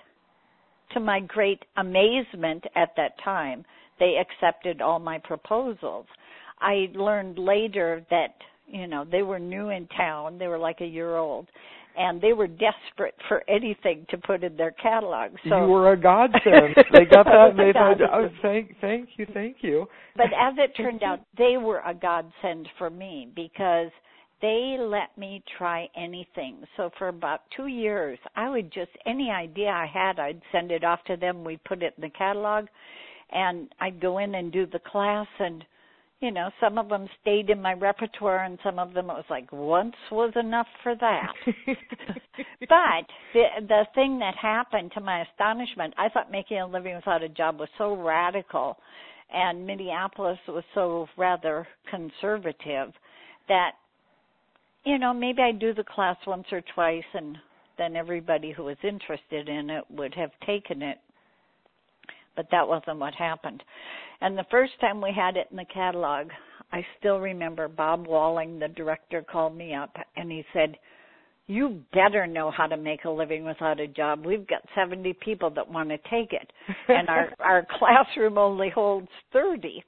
to 0.93 0.99
my 0.99 1.19
great 1.19 1.63
amazement 1.77 2.63
at 2.75 2.89
that 2.95 3.13
time 3.23 3.65
they 3.99 4.15
accepted 4.21 4.81
all 4.81 4.99
my 4.99 5.17
proposals 5.17 6.05
i 6.61 6.87
learned 6.93 7.39
later 7.39 8.05
that 8.11 8.35
you 8.69 8.87
know 8.87 9.05
they 9.09 9.21
were 9.21 9.39
new 9.39 9.69
in 9.69 9.87
town 9.87 10.37
they 10.37 10.47
were 10.47 10.59
like 10.59 10.81
a 10.81 10.85
year 10.85 11.17
old 11.17 11.47
and 11.97 12.21
they 12.21 12.33
were 12.33 12.47
desperate 12.47 13.15
for 13.27 13.43
anything 13.49 14.05
to 14.09 14.17
put 14.17 14.43
in 14.43 14.55
their 14.55 14.71
catalog. 14.71 15.31
So 15.49 15.65
you 15.65 15.71
were 15.71 15.91
a 15.91 15.97
godsend. 15.97 16.75
they 16.93 17.03
got 17.03 17.25
that. 17.25 17.49
and 17.49 17.59
They 17.59 17.73
thought, 17.73 17.97
oh, 18.01 18.29
thank, 18.41 18.75
thank 18.79 19.09
you, 19.17 19.25
thank 19.33 19.57
you. 19.61 19.85
But 20.15 20.27
as 20.27 20.53
it 20.57 20.77
turned 20.77 21.03
out, 21.03 21.19
they 21.37 21.57
were 21.57 21.81
a 21.85 21.93
godsend 21.93 22.69
for 22.77 22.89
me 22.89 23.27
because 23.35 23.89
they 24.41 24.77
let 24.79 25.17
me 25.17 25.43
try 25.57 25.89
anything. 25.97 26.63
So 26.77 26.89
for 26.97 27.09
about 27.09 27.41
two 27.55 27.67
years, 27.67 28.17
I 28.35 28.49
would 28.49 28.71
just 28.71 28.91
any 29.05 29.29
idea 29.29 29.69
I 29.69 29.89
had, 29.91 30.19
I'd 30.19 30.41
send 30.51 30.71
it 30.71 30.83
off 30.83 31.03
to 31.07 31.17
them. 31.17 31.43
We'd 31.43 31.63
put 31.65 31.83
it 31.83 31.93
in 31.97 32.01
the 32.01 32.09
catalog, 32.11 32.65
and 33.31 33.67
I'd 33.81 33.99
go 33.99 34.19
in 34.19 34.35
and 34.35 34.51
do 34.51 34.65
the 34.65 34.79
class 34.79 35.27
and 35.39 35.65
you 36.21 36.31
know, 36.31 36.49
some 36.59 36.77
of 36.77 36.89
them 36.89 37.07
stayed 37.21 37.49
in 37.49 37.61
my 37.61 37.73
repertoire 37.73 38.43
and 38.43 38.59
some 38.63 38.77
of 38.77 38.93
them 38.93 39.09
it 39.09 39.13
was 39.13 39.25
like 39.29 39.51
once 39.51 39.95
was 40.11 40.33
enough 40.35 40.67
for 40.83 40.95
that. 40.95 41.33
but 42.59 43.05
the 43.33 43.43
the 43.67 43.83
thing 43.95 44.19
that 44.19 44.35
happened 44.35 44.91
to 44.93 45.01
my 45.01 45.21
astonishment, 45.21 45.93
I 45.97 46.09
thought 46.09 46.29
making 46.29 46.59
a 46.59 46.67
living 46.67 46.95
without 46.95 47.23
a 47.23 47.29
job 47.29 47.59
was 47.59 47.69
so 47.77 47.95
radical 47.95 48.77
and 49.33 49.65
Minneapolis 49.65 50.39
was 50.47 50.63
so 50.73 51.07
rather 51.17 51.67
conservative 51.89 52.91
that 53.47 53.71
you 54.85 54.97
know, 54.97 55.13
maybe 55.13 55.41
I'd 55.41 55.59
do 55.59 55.73
the 55.73 55.83
class 55.83 56.17
once 56.25 56.45
or 56.51 56.61
twice 56.73 57.03
and 57.13 57.37
then 57.77 57.95
everybody 57.95 58.51
who 58.51 58.63
was 58.63 58.77
interested 58.83 59.47
in 59.47 59.69
it 59.69 59.83
would 59.89 60.13
have 60.15 60.31
taken 60.45 60.81
it. 60.81 60.97
But 62.35 62.47
that 62.51 62.67
wasn't 62.67 62.99
what 62.99 63.13
happened. 63.13 63.63
And 64.21 64.37
the 64.37 64.45
first 64.51 64.73
time 64.81 65.01
we 65.01 65.13
had 65.15 65.37
it 65.37 65.47
in 65.51 65.57
the 65.57 65.65
catalog, 65.65 66.27
I 66.71 66.85
still 66.99 67.19
remember 67.19 67.67
Bob 67.67 68.07
Walling, 68.07 68.59
the 68.59 68.67
director, 68.67 69.21
called 69.21 69.55
me 69.55 69.73
up 69.73 69.95
and 70.15 70.31
he 70.31 70.43
said, 70.53 70.77
you 71.49 71.81
better 71.93 72.27
know 72.27 72.51
how 72.51 72.67
to 72.67 72.77
make 72.77 73.05
a 73.05 73.09
living 73.09 73.43
without 73.43 73.79
a 73.79 73.87
job. 73.87 74.23
We've 74.23 74.45
got 74.45 74.61
70 74.75 75.13
people 75.13 75.49
that 75.49 75.67
want 75.67 75.89
to 75.89 75.97
take 76.09 76.31
it. 76.31 76.51
And 76.87 77.09
our, 77.09 77.33
our 77.39 77.67
classroom 77.79 78.37
only 78.37 78.69
holds 78.69 79.07
30. 79.33 79.83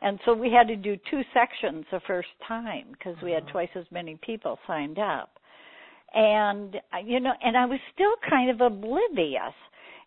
And 0.00 0.18
so 0.24 0.32
we 0.32 0.50
had 0.50 0.66
to 0.68 0.76
do 0.76 0.96
two 1.10 1.20
sections 1.34 1.84
the 1.92 2.00
first 2.06 2.28
time 2.48 2.86
because 2.92 3.14
we 3.22 3.32
had 3.32 3.42
uh-huh. 3.42 3.52
twice 3.52 3.68
as 3.76 3.84
many 3.90 4.18
people 4.22 4.58
signed 4.66 4.98
up. 4.98 5.30
And, 6.14 6.76
you 7.04 7.20
know, 7.20 7.32
and 7.42 7.58
I 7.58 7.66
was 7.66 7.78
still 7.94 8.14
kind 8.28 8.50
of 8.50 8.60
oblivious 8.60 9.54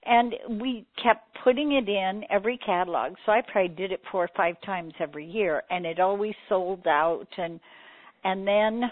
and 0.05 0.35
we 0.61 0.85
kept 1.01 1.27
putting 1.43 1.73
it 1.73 1.89
in 1.89 2.23
every 2.29 2.57
catalog. 2.57 3.13
So 3.25 3.31
i 3.31 3.41
probably 3.41 3.75
did 3.75 3.91
it 3.91 4.01
four 4.11 4.25
or 4.25 4.29
five 4.35 4.55
times 4.65 4.93
every 4.99 5.25
year 5.25 5.63
and 5.69 5.85
it 5.85 5.99
always 5.99 6.35
sold 6.49 6.85
out. 6.87 7.27
And 7.37 7.59
and 8.23 8.47
then 8.47 8.83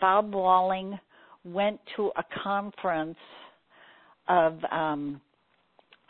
bob 0.00 0.34
walling 0.34 0.98
went 1.44 1.80
to 1.96 2.10
a 2.16 2.24
conference 2.42 3.18
of 4.28 4.58
um 4.70 5.20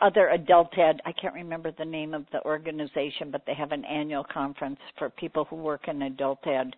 other 0.00 0.28
adult 0.28 0.78
ed. 0.78 1.00
I 1.04 1.12
can't 1.12 1.34
remember 1.34 1.72
the 1.76 1.84
name 1.84 2.14
of 2.14 2.24
the 2.32 2.44
organization 2.44 3.30
but 3.30 3.42
they 3.46 3.54
have 3.54 3.72
an 3.72 3.84
annual 3.84 4.24
conference 4.32 4.78
for 4.98 5.10
people 5.10 5.46
who 5.46 5.56
work 5.56 5.88
in 5.88 6.02
adult 6.02 6.46
ed. 6.46 6.74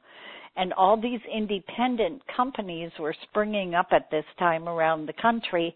And 0.57 0.73
all 0.73 1.01
these 1.01 1.21
independent 1.33 2.23
companies 2.37 2.91
were 2.99 3.15
springing 3.29 3.75
up 3.75 3.89
at 3.93 4.11
this 4.11 4.25
time 4.39 4.69
around 4.69 5.07
the 5.07 5.13
country 5.15 5.75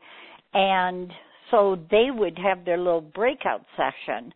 and 0.53 1.13
so 1.55 1.79
they 1.91 2.09
would 2.11 2.37
have 2.39 2.65
their 2.65 2.79
little 2.79 3.01
breakout 3.01 3.65
session 3.77 4.33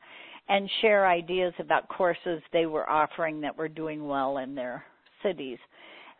and 0.48 0.70
share 0.80 1.08
ideas 1.08 1.52
about 1.58 1.88
courses 1.88 2.40
they 2.52 2.66
were 2.66 2.88
offering 2.88 3.40
that 3.40 3.56
were 3.56 3.68
doing 3.68 4.06
well 4.06 4.38
in 4.38 4.54
their 4.54 4.84
cities. 5.22 5.58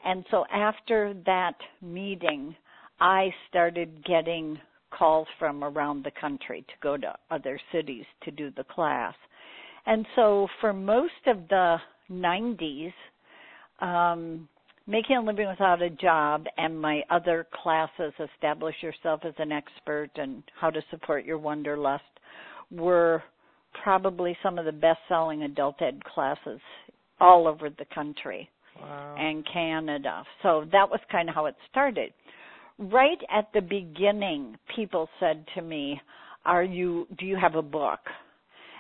And 0.05 0.25
so 0.31 0.45
after 0.53 1.15
that 1.25 1.55
meeting, 1.81 2.55
I 3.01 3.33
started 3.49 4.05
getting 4.05 4.59
calls 4.91 5.29
from 5.39 5.63
around 5.63 6.05
the 6.05 6.11
country 6.21 6.63
to 6.63 6.75
go 6.83 6.97
to 6.97 7.15
other 7.31 7.61
cities 7.73 8.05
to 8.25 8.33
do 8.33 8.51
the 8.57 8.65
class. 8.65 9.15
And 9.87 10.05
so 10.17 10.49
for 10.61 10.73
most 10.73 11.13
of 11.27 11.49
the 11.49 11.77
90s, 12.11 12.93
um, 13.81 14.49
Making 14.89 15.17
a 15.17 15.21
Living 15.21 15.49
Without 15.49 15.83
a 15.83 15.91
Job 15.91 16.47
and 16.57 16.81
my 16.81 17.03
other 17.11 17.47
classes, 17.63 18.15
Establish 18.35 18.75
Yourself 18.81 19.21
as 19.23 19.35
an 19.37 19.53
Expert 19.53 20.09
and 20.17 20.43
How 20.59 20.71
to 20.71 20.81
Support 20.91 21.27
Your 21.27 21.37
Wanderlust, 21.37 22.05
were 22.71 23.23
probably 23.85 24.35
some 24.43 24.59
of 24.59 24.65
the 24.65 24.73
best 24.73 25.01
selling 25.07 25.43
adult 25.43 25.83
ed 25.83 26.03
classes 26.05 26.59
all 27.21 27.47
over 27.47 27.69
the 27.69 27.85
country 27.95 28.49
wow. 28.81 29.15
and 29.19 29.47
Canada. 29.53 30.25
So 30.43 30.65
that 30.73 30.89
was 30.89 31.01
kind 31.13 31.29
of 31.29 31.35
how 31.35 31.45
it 31.45 31.55
started. 31.71 32.15
Right 32.79 33.19
at 33.31 33.49
the 33.53 33.61
beginning, 33.61 34.57
people 34.75 35.07
said 35.21 35.45
to 35.55 35.61
me, 35.61 36.01
"Are 36.47 36.65
you 36.65 37.07
do 37.19 37.27
you 37.27 37.37
have 37.37 37.57
a 37.57 37.63
book?" 37.63 38.01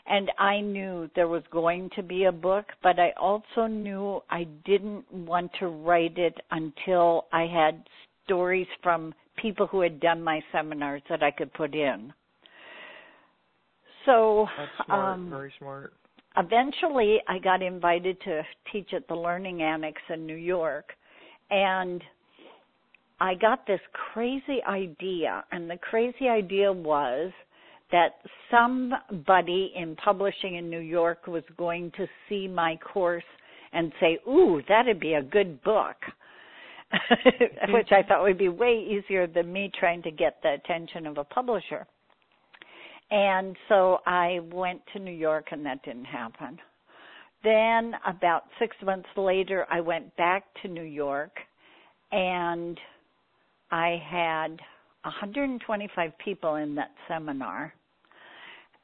And 0.09 0.31
I 0.38 0.61
knew 0.61 1.11
there 1.14 1.29
was 1.29 1.42
going 1.51 1.90
to 1.97 2.03
be 2.03 2.25
a 2.25 2.33
book, 2.33 2.66
but 2.83 2.99
I 2.99 3.12
also 3.21 3.66
knew 3.66 4.21
I 4.31 4.44
didn't 4.64 5.11
want 5.12 5.51
to 5.61 5.68
write 5.68 6.16
it 6.16 6.35
until 6.51 7.27
I 7.33 7.42
had 7.47 7.85
stories 8.25 8.66
from 8.83 9.14
people 9.37 9.66
who 9.66 9.81
had 9.83 10.01
done 10.01 10.23
my 10.23 10.40
seminars 10.51 11.03
that 11.11 11.23
I 11.23 11.31
could 11.31 11.53
put 11.53 11.75
in. 11.75 12.12
So, 14.07 14.47
That's 14.57 14.87
smart, 14.87 15.14
um, 15.14 15.31
very 15.31 15.53
smart. 15.59 15.92
Eventually, 16.37 17.18
I 17.29 17.38
got 17.38 17.62
invited 17.62 18.18
to 18.23 18.42
teach 18.73 18.94
at 18.94 19.07
the 19.09 19.14
Learning 19.14 19.62
Annex 19.62 20.01
in 20.09 20.27
New 20.27 20.37
York, 20.37 20.92
and 21.51 22.03
I 23.21 23.35
got 23.35 23.66
this 23.66 23.81
crazy 24.12 24.62
idea, 24.66 25.44
and 25.53 25.68
the 25.68 25.77
crazy 25.77 26.29
idea 26.29 26.73
was 26.73 27.33
that 27.90 28.16
somebody 28.51 29.72
in 29.74 29.96
publishing 29.96 30.57
in 30.57 30.68
New 30.68 30.81
York 30.81 31.27
was 31.27 31.44
going 31.57 31.90
to 31.96 32.07
see 32.29 32.46
my 32.46 32.77
course 32.77 33.24
and 33.72 33.92
say, 34.01 34.18
"Ooh, 34.29 34.62
that'd 34.68 35.01
be 35.01 35.14
a 35.14 35.22
good 35.22 35.62
book." 35.62 35.96
Mm-hmm. 36.92 37.72
Which 37.72 37.92
I 37.92 38.03
thought 38.03 38.22
would 38.22 38.38
be 38.38 38.48
way 38.48 38.79
easier 38.79 39.27
than 39.27 39.53
me 39.53 39.70
trying 39.79 40.03
to 40.03 40.11
get 40.11 40.38
the 40.42 40.55
attention 40.55 41.07
of 41.07 41.18
a 41.18 41.24
publisher. 41.24 41.87
And 43.11 43.57
so 43.68 43.98
I 44.07 44.40
went 44.53 44.81
to 44.92 44.98
New 44.98 45.12
York 45.12 45.48
and 45.51 45.64
that 45.66 45.83
didn't 45.83 46.05
happen. 46.05 46.59
Then 47.44 47.94
about 48.07 48.44
6 48.59 48.77
months 48.83 49.09
later 49.16 49.66
I 49.70 49.81
went 49.81 50.14
back 50.16 50.44
to 50.62 50.68
New 50.68 50.83
York 50.83 51.33
and 52.11 52.79
I 53.70 54.03
had 54.11 54.61
125 55.03 56.12
people 56.18 56.57
in 56.57 56.74
that 56.74 56.90
seminar 57.07 57.72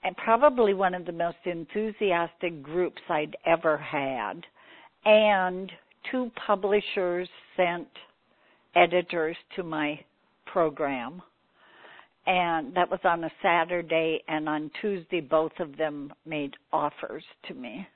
and 0.04 0.14
probably 0.18 0.74
one 0.74 0.94
of 0.94 1.06
the 1.06 1.12
most 1.12 1.38
enthusiastic 1.44 2.62
groups 2.62 3.00
I'd 3.08 3.36
ever 3.46 3.78
had. 3.78 4.42
And 5.06 5.72
two 6.10 6.30
publishers 6.46 7.28
sent 7.56 7.88
editors 8.76 9.36
to 9.56 9.62
my 9.62 9.98
program. 10.46 11.22
And 12.26 12.74
that 12.74 12.90
was 12.90 13.00
on 13.04 13.24
a 13.24 13.30
Saturday, 13.42 14.22
and 14.28 14.48
on 14.48 14.70
Tuesday, 14.80 15.20
both 15.20 15.52
of 15.58 15.76
them 15.76 16.12
made 16.24 16.54
offers 16.72 17.22
to 17.48 17.54
me. 17.54 17.86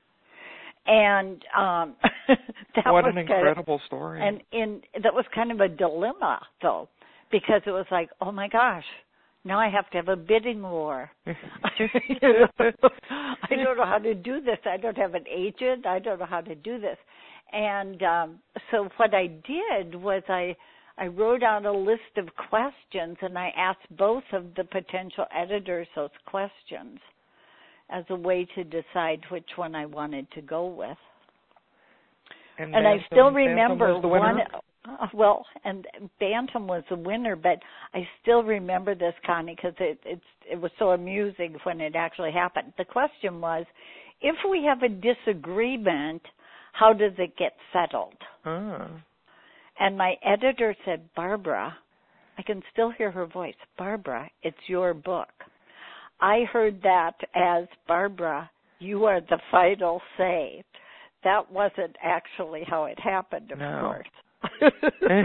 And 0.87 1.43
um 1.57 1.97
that 2.75 2.87
what 2.87 3.05
was 3.05 3.13
an 3.13 3.19
incredible 3.19 3.77
of, 3.77 3.81
story. 3.87 4.27
And 4.27 4.41
in 4.53 4.81
that 5.03 5.13
was 5.13 5.25
kind 5.35 5.53
of 5.53 5.61
a 5.61 5.69
dilemma, 5.69 6.41
though, 6.63 6.89
because 7.31 7.63
it 7.67 7.71
was 7.71 7.87
like, 7.91 8.11
oh 8.21 8.33
my 8.33 8.49
gosh, 8.49 8.85
now 9.45 9.59
I 9.59 9.69
have 9.71 9.89
to 9.91 9.97
have 9.99 10.09
a 10.09 10.17
bidding 10.17 10.63
war. 10.63 11.11
I 11.27 11.71
don't 13.51 13.77
know 13.77 13.87
how 13.87 13.99
to 13.99 14.15
do 14.15 14.41
this. 14.41 14.59
I 14.65 14.77
don't 14.77 14.97
have 14.97 15.15
an 15.15 15.25
agent. 15.29 15.87
I 15.87 15.99
don't 15.99 16.19
know 16.19 16.27
how 16.27 16.41
to 16.41 16.55
do 16.55 16.81
this. 16.81 16.97
And 17.53 18.03
um, 18.03 18.39
so 18.71 18.89
what 18.97 19.15
I 19.15 19.27
did 19.27 19.95
was 19.95 20.23
I 20.29 20.57
I 20.99 21.07
wrote 21.07 21.43
out 21.43 21.65
a 21.65 21.73
list 21.73 22.17
of 22.17 22.29
questions 22.49 23.17
and 23.23 23.39
I 23.39 23.53
asked 23.57 23.97
both 23.97 24.25
of 24.33 24.47
the 24.57 24.65
potential 24.65 25.27
editors 25.35 25.87
those 25.95 26.11
questions 26.27 26.99
as 27.91 28.05
a 28.11 28.17
way 28.17 28.47
to 28.57 28.65
decide 28.65 29.21
which 29.31 29.49
one 29.57 29.75
I 29.75 29.87
wanted 29.87 30.31
to 30.33 30.43
go 30.43 30.67
with. 30.67 30.99
And, 32.59 32.75
and 32.75 32.89
I 32.89 32.97
still 33.07 33.31
remember 33.31 33.99
one 34.01 34.39
well, 35.15 35.45
and 35.65 35.87
Bantam 36.21 36.67
was 36.67 36.83
the 36.91 36.97
winner, 36.97 37.37
but 37.37 37.59
I 37.95 38.07
still 38.23 38.43
remember 38.43 38.95
this, 38.95 39.15
Connie, 39.27 39.55
because 39.57 39.75
it 39.81 39.99
it's 40.05 40.23
it 40.51 40.61
was 40.61 40.71
so 40.79 40.91
amusing 40.91 41.57
when 41.65 41.81
it 41.81 41.95
actually 41.97 42.33
happened. 42.33 42.73
The 42.79 42.85
question 42.85 43.41
was, 43.41 43.67
if 44.21 44.37
we 44.51 44.65
have 44.65 44.83
a 44.83 44.89
disagreement, 44.89 46.23
how 46.73 46.93
does 46.93 47.13
it 47.19 47.37
get 47.37 47.53
settled? 47.73 48.17
Ah. 48.45 48.89
And 49.81 49.97
my 49.97 50.15
editor 50.25 50.75
said, 50.85 51.09
Barbara, 51.15 51.77
I 52.37 52.43
can 52.43 52.63
still 52.73 52.91
hear 52.91 53.11
her 53.11 53.27
voice. 53.27 53.55
Barbara, 53.77 54.29
it's 54.43 54.57
your 54.67 54.93
book. 54.95 55.29
I 56.21 56.45
heard 56.53 56.83
that 56.83 57.13
as 57.35 57.67
Barbara, 57.87 58.51
you 58.81 59.05
are 59.05 59.21
the 59.21 59.39
final 59.51 60.01
say. 60.17 60.65
That 61.25 61.51
wasn't 61.51 61.97
actually 62.03 62.63
how 62.67 62.85
it 62.85 62.99
happened, 62.99 63.51
of 63.53 63.59
No. 63.59 63.81
course. 63.81 64.09
Eh, 65.11 65.23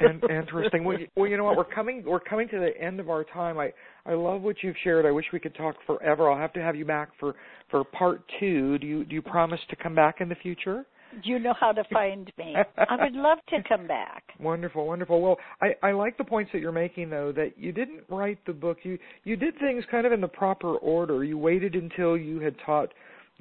and, 0.00 0.22
and 0.22 0.30
interesting. 0.30 0.84
Well 0.84 0.98
you, 0.98 1.08
well, 1.16 1.28
you 1.28 1.36
know 1.36 1.44
what? 1.44 1.56
We're 1.56 1.64
coming. 1.64 2.02
We're 2.06 2.20
coming 2.20 2.48
to 2.48 2.58
the 2.58 2.70
end 2.80 3.00
of 3.00 3.08
our 3.08 3.24
time. 3.24 3.58
I 3.58 3.72
I 4.06 4.14
love 4.14 4.42
what 4.42 4.56
you've 4.62 4.76
shared. 4.84 5.06
I 5.06 5.10
wish 5.10 5.26
we 5.32 5.40
could 5.40 5.54
talk 5.54 5.76
forever. 5.86 6.30
I'll 6.30 6.38
have 6.38 6.52
to 6.54 6.62
have 6.62 6.76
you 6.76 6.84
back 6.84 7.10
for 7.18 7.34
for 7.70 7.84
part 7.84 8.22
two. 8.38 8.78
Do 8.78 8.86
you 8.86 9.04
do 9.04 9.14
you 9.14 9.22
promise 9.22 9.60
to 9.70 9.76
come 9.76 9.94
back 9.94 10.20
in 10.20 10.28
the 10.28 10.34
future? 10.36 10.84
you 11.22 11.38
know 11.38 11.54
how 11.58 11.72
to 11.72 11.84
find 11.92 12.32
me. 12.38 12.54
I 12.76 13.04
would 13.04 13.14
love 13.14 13.38
to 13.50 13.62
come 13.68 13.86
back. 13.86 14.24
Wonderful, 14.40 14.86
wonderful. 14.86 15.20
Well, 15.20 15.38
I 15.62 15.74
I 15.86 15.92
like 15.92 16.18
the 16.18 16.24
points 16.24 16.50
that 16.52 16.60
you're 16.60 16.72
making 16.72 17.10
though. 17.10 17.32
That 17.32 17.52
you 17.56 17.72
didn't 17.72 18.02
write 18.08 18.38
the 18.46 18.52
book. 18.52 18.78
You 18.82 18.98
you 19.24 19.36
did 19.36 19.58
things 19.58 19.84
kind 19.90 20.06
of 20.06 20.12
in 20.12 20.20
the 20.20 20.28
proper 20.28 20.76
order. 20.76 21.24
You 21.24 21.38
waited 21.38 21.74
until 21.74 22.16
you 22.16 22.40
had 22.40 22.56
taught 22.64 22.92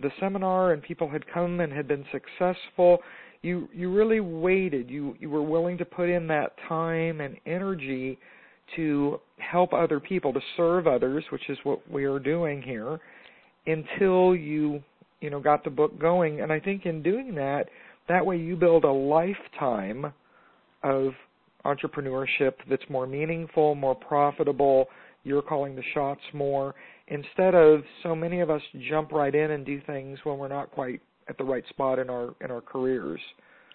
the 0.02 0.12
seminar 0.20 0.74
and 0.74 0.82
people 0.82 1.10
had 1.10 1.26
come 1.32 1.60
and 1.60 1.72
had 1.72 1.88
been 1.88 2.06
successful 2.12 3.00
you 3.44 3.68
you 3.74 3.94
really 3.94 4.22
waited. 4.22 4.90
You 4.90 5.16
you 5.20 5.30
were 5.30 5.44
willing 5.44 5.78
to 5.78 5.86
put 5.86 6.10
in 6.10 6.26
that 6.28 6.54
time 6.68 7.22
and 7.22 7.38
energy 7.46 8.18
to 8.76 9.20
help 9.38 9.74
other 9.74 10.00
people 10.00 10.34
to 10.34 10.40
serve 10.58 10.88
others 10.88 11.24
which 11.30 11.50
is 11.50 11.58
what 11.64 11.80
we 11.92 12.06
are 12.06 12.18
doing 12.18 12.62
here 12.62 13.00
until 13.68 14.36
you 14.36 14.82
you 15.20 15.30
know 15.30 15.40
got 15.40 15.64
the 15.64 15.70
book 15.70 16.00
going. 16.00 16.42
And 16.42 16.52
i 16.52 16.60
think 16.60 16.86
in 16.86 17.04
doing 17.04 17.36
that 17.36 17.66
that 18.08 18.26
way 18.26 18.38
you 18.38 18.56
build 18.56 18.86
a 18.86 18.92
lifetime 18.92 20.14
of 20.82 21.12
entrepreneurship 21.66 22.54
that's 22.70 22.84
more 22.90 23.06
meaningful 23.06 23.76
more 23.76 23.96
profitable 23.96 24.88
you're 25.24 25.42
calling 25.42 25.76
the 25.76 25.84
shots 25.94 26.22
more 26.34 26.76
instead 27.08 27.56
of 27.56 27.82
so 28.02 28.16
many 28.16 28.40
of 28.42 28.50
us 28.50 28.62
jump 28.90 29.12
right 29.12 29.36
in 29.36 29.52
and 29.52 29.66
do 29.66 29.82
things 29.88 30.20
when 30.24 30.38
we're 30.38 30.48
not 30.50 30.72
quite 30.72 31.02
at 31.28 31.38
the 31.38 31.44
right 31.44 31.64
spot 31.70 32.00
in 32.00 32.10
our 32.10 32.34
in 32.42 32.52
our 32.52 32.62
careers. 32.62 33.20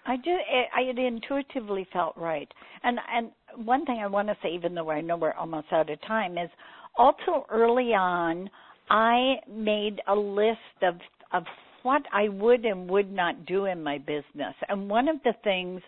I 0.05 0.17
do. 0.17 0.31
I 0.75 0.81
it 0.81 0.97
intuitively 0.97 1.87
felt 1.91 2.15
right, 2.17 2.51
and 2.83 2.99
and 3.13 3.31
one 3.65 3.85
thing 3.85 3.99
I 4.01 4.07
want 4.07 4.27
to 4.27 4.37
say, 4.41 4.49
even 4.49 4.73
though 4.73 4.89
I 4.89 5.01
know 5.01 5.17
we're 5.17 5.33
almost 5.33 5.67
out 5.71 5.89
of 5.89 6.01
time, 6.01 6.37
is 6.37 6.49
also 6.97 7.45
early 7.49 7.93
on, 7.93 8.49
I 8.89 9.35
made 9.49 10.01
a 10.07 10.15
list 10.15 10.59
of 10.81 10.95
of 11.31 11.43
what 11.83 12.01
I 12.11 12.29
would 12.29 12.65
and 12.65 12.89
would 12.89 13.11
not 13.11 13.45
do 13.45 13.65
in 13.65 13.83
my 13.83 13.97
business, 13.97 14.55
and 14.67 14.89
one 14.89 15.07
of 15.07 15.17
the 15.23 15.33
things 15.43 15.81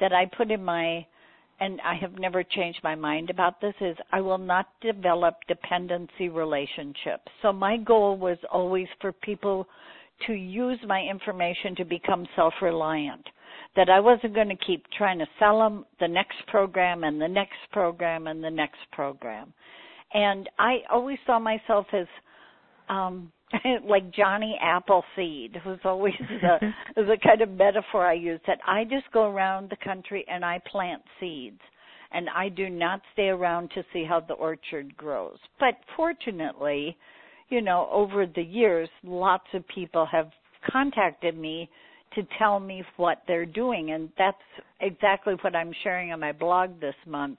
that 0.00 0.12
I 0.12 0.26
put 0.36 0.50
in 0.50 0.64
my 0.64 1.06
and 1.60 1.80
I 1.82 1.94
have 1.94 2.18
never 2.18 2.42
changed 2.42 2.80
my 2.82 2.94
mind 2.94 3.30
about 3.30 3.60
this 3.60 3.74
is 3.80 3.96
I 4.12 4.20
will 4.20 4.38
not 4.38 4.66
develop 4.80 5.36
dependency 5.46 6.28
relationships. 6.28 7.30
So 7.42 7.52
my 7.52 7.76
goal 7.76 8.16
was 8.16 8.38
always 8.52 8.88
for 9.00 9.12
people 9.12 9.66
to 10.26 10.32
use 10.32 10.78
my 10.86 11.00
information 11.00 11.74
to 11.76 11.84
become 11.84 12.26
self-reliant. 12.36 13.26
That 13.76 13.90
I 13.90 13.98
wasn't 13.98 14.34
going 14.34 14.48
to 14.48 14.64
keep 14.64 14.84
trying 14.96 15.18
to 15.18 15.26
sell 15.38 15.58
them 15.58 15.84
the 15.98 16.06
next 16.06 16.36
program 16.46 17.02
and 17.02 17.20
the 17.20 17.28
next 17.28 17.58
program 17.72 18.28
and 18.28 18.42
the 18.42 18.50
next 18.50 18.78
program. 18.92 19.52
And 20.12 20.48
I 20.58 20.78
always 20.92 21.18
saw 21.26 21.38
myself 21.38 21.86
as 21.92 22.06
um 22.88 23.32
like 23.88 24.12
Johnny 24.12 24.58
Appleseed 24.62 25.56
was 25.66 25.78
always 25.84 26.14
the 26.42 26.72
the 26.96 27.18
kind 27.22 27.40
of 27.40 27.50
metaphor 27.50 28.06
I 28.06 28.14
use 28.14 28.40
that 28.46 28.58
I 28.66 28.84
just 28.84 29.10
go 29.12 29.28
around 29.30 29.70
the 29.70 29.76
country 29.84 30.24
and 30.28 30.44
I 30.44 30.60
plant 30.70 31.02
seeds 31.18 31.60
and 32.12 32.28
I 32.30 32.48
do 32.48 32.70
not 32.70 33.02
stay 33.12 33.28
around 33.28 33.70
to 33.74 33.84
see 33.92 34.04
how 34.04 34.20
the 34.20 34.34
orchard 34.34 34.96
grows. 34.96 35.38
But 35.58 35.74
fortunately, 35.96 36.96
you 37.48 37.60
know, 37.60 37.88
over 37.92 38.26
the 38.26 38.42
years, 38.42 38.88
lots 39.02 39.46
of 39.54 39.66
people 39.68 40.06
have 40.10 40.30
contacted 40.70 41.36
me 41.36 41.68
to 42.14 42.22
tell 42.38 42.60
me 42.60 42.82
what 42.96 43.22
they're 43.26 43.46
doing, 43.46 43.92
and 43.92 44.08
that's 44.16 44.36
exactly 44.80 45.34
what 45.42 45.54
I'm 45.54 45.72
sharing 45.82 46.12
on 46.12 46.20
my 46.20 46.32
blog 46.32 46.80
this 46.80 46.94
month. 47.06 47.38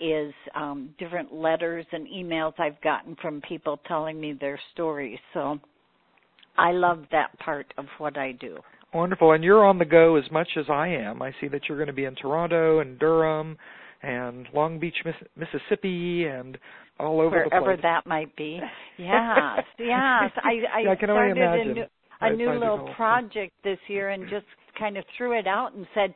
Is 0.00 0.32
um, 0.54 0.94
different 1.00 1.34
letters 1.34 1.84
and 1.90 2.06
emails 2.06 2.52
I've 2.60 2.80
gotten 2.82 3.16
from 3.20 3.40
people 3.48 3.80
telling 3.88 4.20
me 4.20 4.32
their 4.32 4.56
stories. 4.72 5.18
So 5.34 5.58
I 6.56 6.70
love 6.70 7.04
that 7.10 7.36
part 7.40 7.74
of 7.76 7.86
what 7.98 8.16
I 8.16 8.30
do. 8.30 8.58
Wonderful, 8.94 9.32
and 9.32 9.42
you're 9.42 9.66
on 9.66 9.76
the 9.76 9.84
go 9.84 10.14
as 10.14 10.30
much 10.30 10.48
as 10.56 10.66
I 10.70 10.86
am. 10.86 11.20
I 11.20 11.34
see 11.40 11.48
that 11.48 11.62
you're 11.68 11.76
going 11.78 11.88
to 11.88 11.92
be 11.92 12.04
in 12.04 12.14
Toronto 12.14 12.78
and 12.78 12.96
Durham 12.98 13.58
and 14.02 14.46
Long 14.54 14.78
Beach, 14.78 14.96
Miss- 15.04 15.14
Mississippi, 15.36 16.26
and 16.26 16.56
all 16.98 17.20
over 17.20 17.44
wherever 17.44 17.76
the 17.76 17.76
place. 17.76 17.82
that 17.82 18.06
might 18.06 18.34
be. 18.36 18.60
Yes, 18.98 19.64
yes. 19.78 20.32
I 20.42 20.54
I, 20.74 20.80
Yeah, 20.82 20.90
I 20.90 20.96
started 20.96 21.36
a 21.38 21.64
new, 21.74 21.84
a 22.20 22.30
new 22.36 22.50
little 22.52 22.92
project 22.96 23.52
this 23.62 23.78
year 23.86 24.08
and 24.10 24.28
just 24.28 24.46
kind 24.76 24.96
of 24.96 25.04
threw 25.16 25.38
it 25.38 25.46
out 25.46 25.74
and 25.74 25.86
said, 25.94 26.12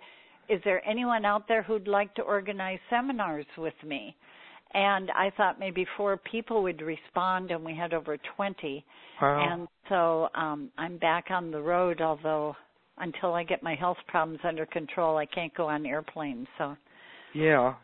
"Is 0.49 0.61
there 0.65 0.83
anyone 0.89 1.25
out 1.25 1.47
there 1.47 1.63
who'd 1.63 1.87
like 1.87 2.13
to 2.17 2.23
organize 2.23 2.81
seminars 2.91 3.47
with 3.57 3.75
me?" 3.87 4.17
And 4.75 5.11
I 5.13 5.31
thought 5.37 5.61
maybe 5.61 5.87
four 5.97 6.17
people 6.17 6.63
would 6.65 6.81
respond, 6.83 7.53
and 7.53 7.65
we 7.65 7.77
had 7.77 7.95
over 7.95 8.17
twenty. 8.35 8.85
Wow. 9.21 9.47
And 9.53 9.69
so 9.89 10.29
um 10.35 10.71
I'm 10.77 10.99
back 10.99 11.27
on 11.31 11.53
the 11.53 11.61
road, 11.61 12.01
although 12.01 12.57
until 12.99 13.33
I 13.35 13.45
get 13.45 13.63
my 13.63 13.75
health 13.77 13.99
problems 14.09 14.41
under 14.45 14.67
control, 14.67 15.17
I 15.17 15.27
can't 15.27 15.55
go 15.55 15.69
on 15.69 15.87
airplanes. 15.87 16.49
So 16.59 16.77
yeah, 17.35 17.75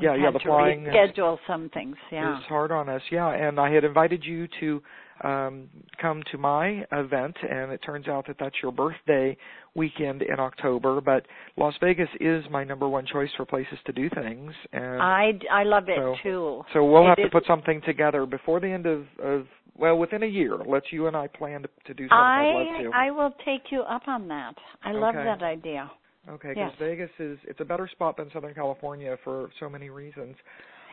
Yeah, 0.00 0.14
yeah, 0.14 0.30
the 0.30 0.38
flying 0.40 0.86
is- 0.86 0.94
reschedule 0.94 1.38
some 1.46 1.68
things. 1.70 1.96
Yeah. 2.10 2.38
it's 2.38 2.46
hard 2.46 2.70
on 2.72 2.88
us. 2.88 3.02
Yeah, 3.10 3.28
and 3.30 3.58
I 3.58 3.70
had 3.72 3.84
invited 3.84 4.24
you 4.24 4.48
to 4.60 4.82
um 5.24 5.68
come 6.00 6.22
to 6.30 6.38
my 6.38 6.84
event, 6.92 7.36
and 7.42 7.72
it 7.72 7.78
turns 7.78 8.06
out 8.06 8.26
that 8.28 8.36
that's 8.38 8.54
your 8.62 8.70
birthday 8.70 9.36
weekend 9.74 10.22
in 10.22 10.38
October. 10.38 11.00
But 11.00 11.26
Las 11.56 11.74
Vegas 11.80 12.08
is 12.20 12.44
my 12.50 12.62
number 12.64 12.88
one 12.88 13.04
choice 13.06 13.30
for 13.36 13.44
places 13.44 13.78
to 13.86 13.92
do 13.92 14.08
things, 14.10 14.52
and 14.72 15.02
I 15.02 15.32
I 15.50 15.64
love 15.64 15.88
it 15.88 15.96
So- 15.98 16.14
too. 16.22 16.64
So 16.72 16.84
we'll 16.84 17.04
It 17.04 17.08
have 17.08 17.16
to 17.18 17.30
put 17.30 17.46
something 17.46 17.80
together 17.82 18.26
before 18.26 18.60
the 18.60 18.68
end 18.68 18.86
of, 18.86 19.06
of 19.18 19.46
well, 19.76 19.96
within 19.96 20.22
a 20.24 20.26
year. 20.26 20.56
Let's 20.56 20.92
you 20.92 21.06
and 21.06 21.16
I 21.16 21.26
plan 21.28 21.62
to, 21.62 21.68
to 21.86 21.94
do 21.94 22.04
something. 22.08 22.18
I'd 22.18 22.52
love 22.54 22.66
I 22.80 22.82
to. 22.82 22.90
I 22.94 23.10
will 23.10 23.34
take 23.44 23.70
you 23.70 23.82
up 23.82 24.06
on 24.08 24.28
that. 24.28 24.54
I 24.84 24.92
love 24.92 25.14
that 25.14 25.42
idea. 25.42 25.90
Okay, 26.30 26.48
because 26.48 26.72
yes. 26.72 26.78
Vegas 26.78 27.10
is 27.18 27.38
it's 27.44 27.60
a 27.60 27.64
better 27.64 27.88
spot 27.90 28.16
than 28.16 28.30
Southern 28.32 28.54
California 28.54 29.16
for 29.24 29.50
so 29.60 29.68
many 29.68 29.90
reasons. 29.90 30.36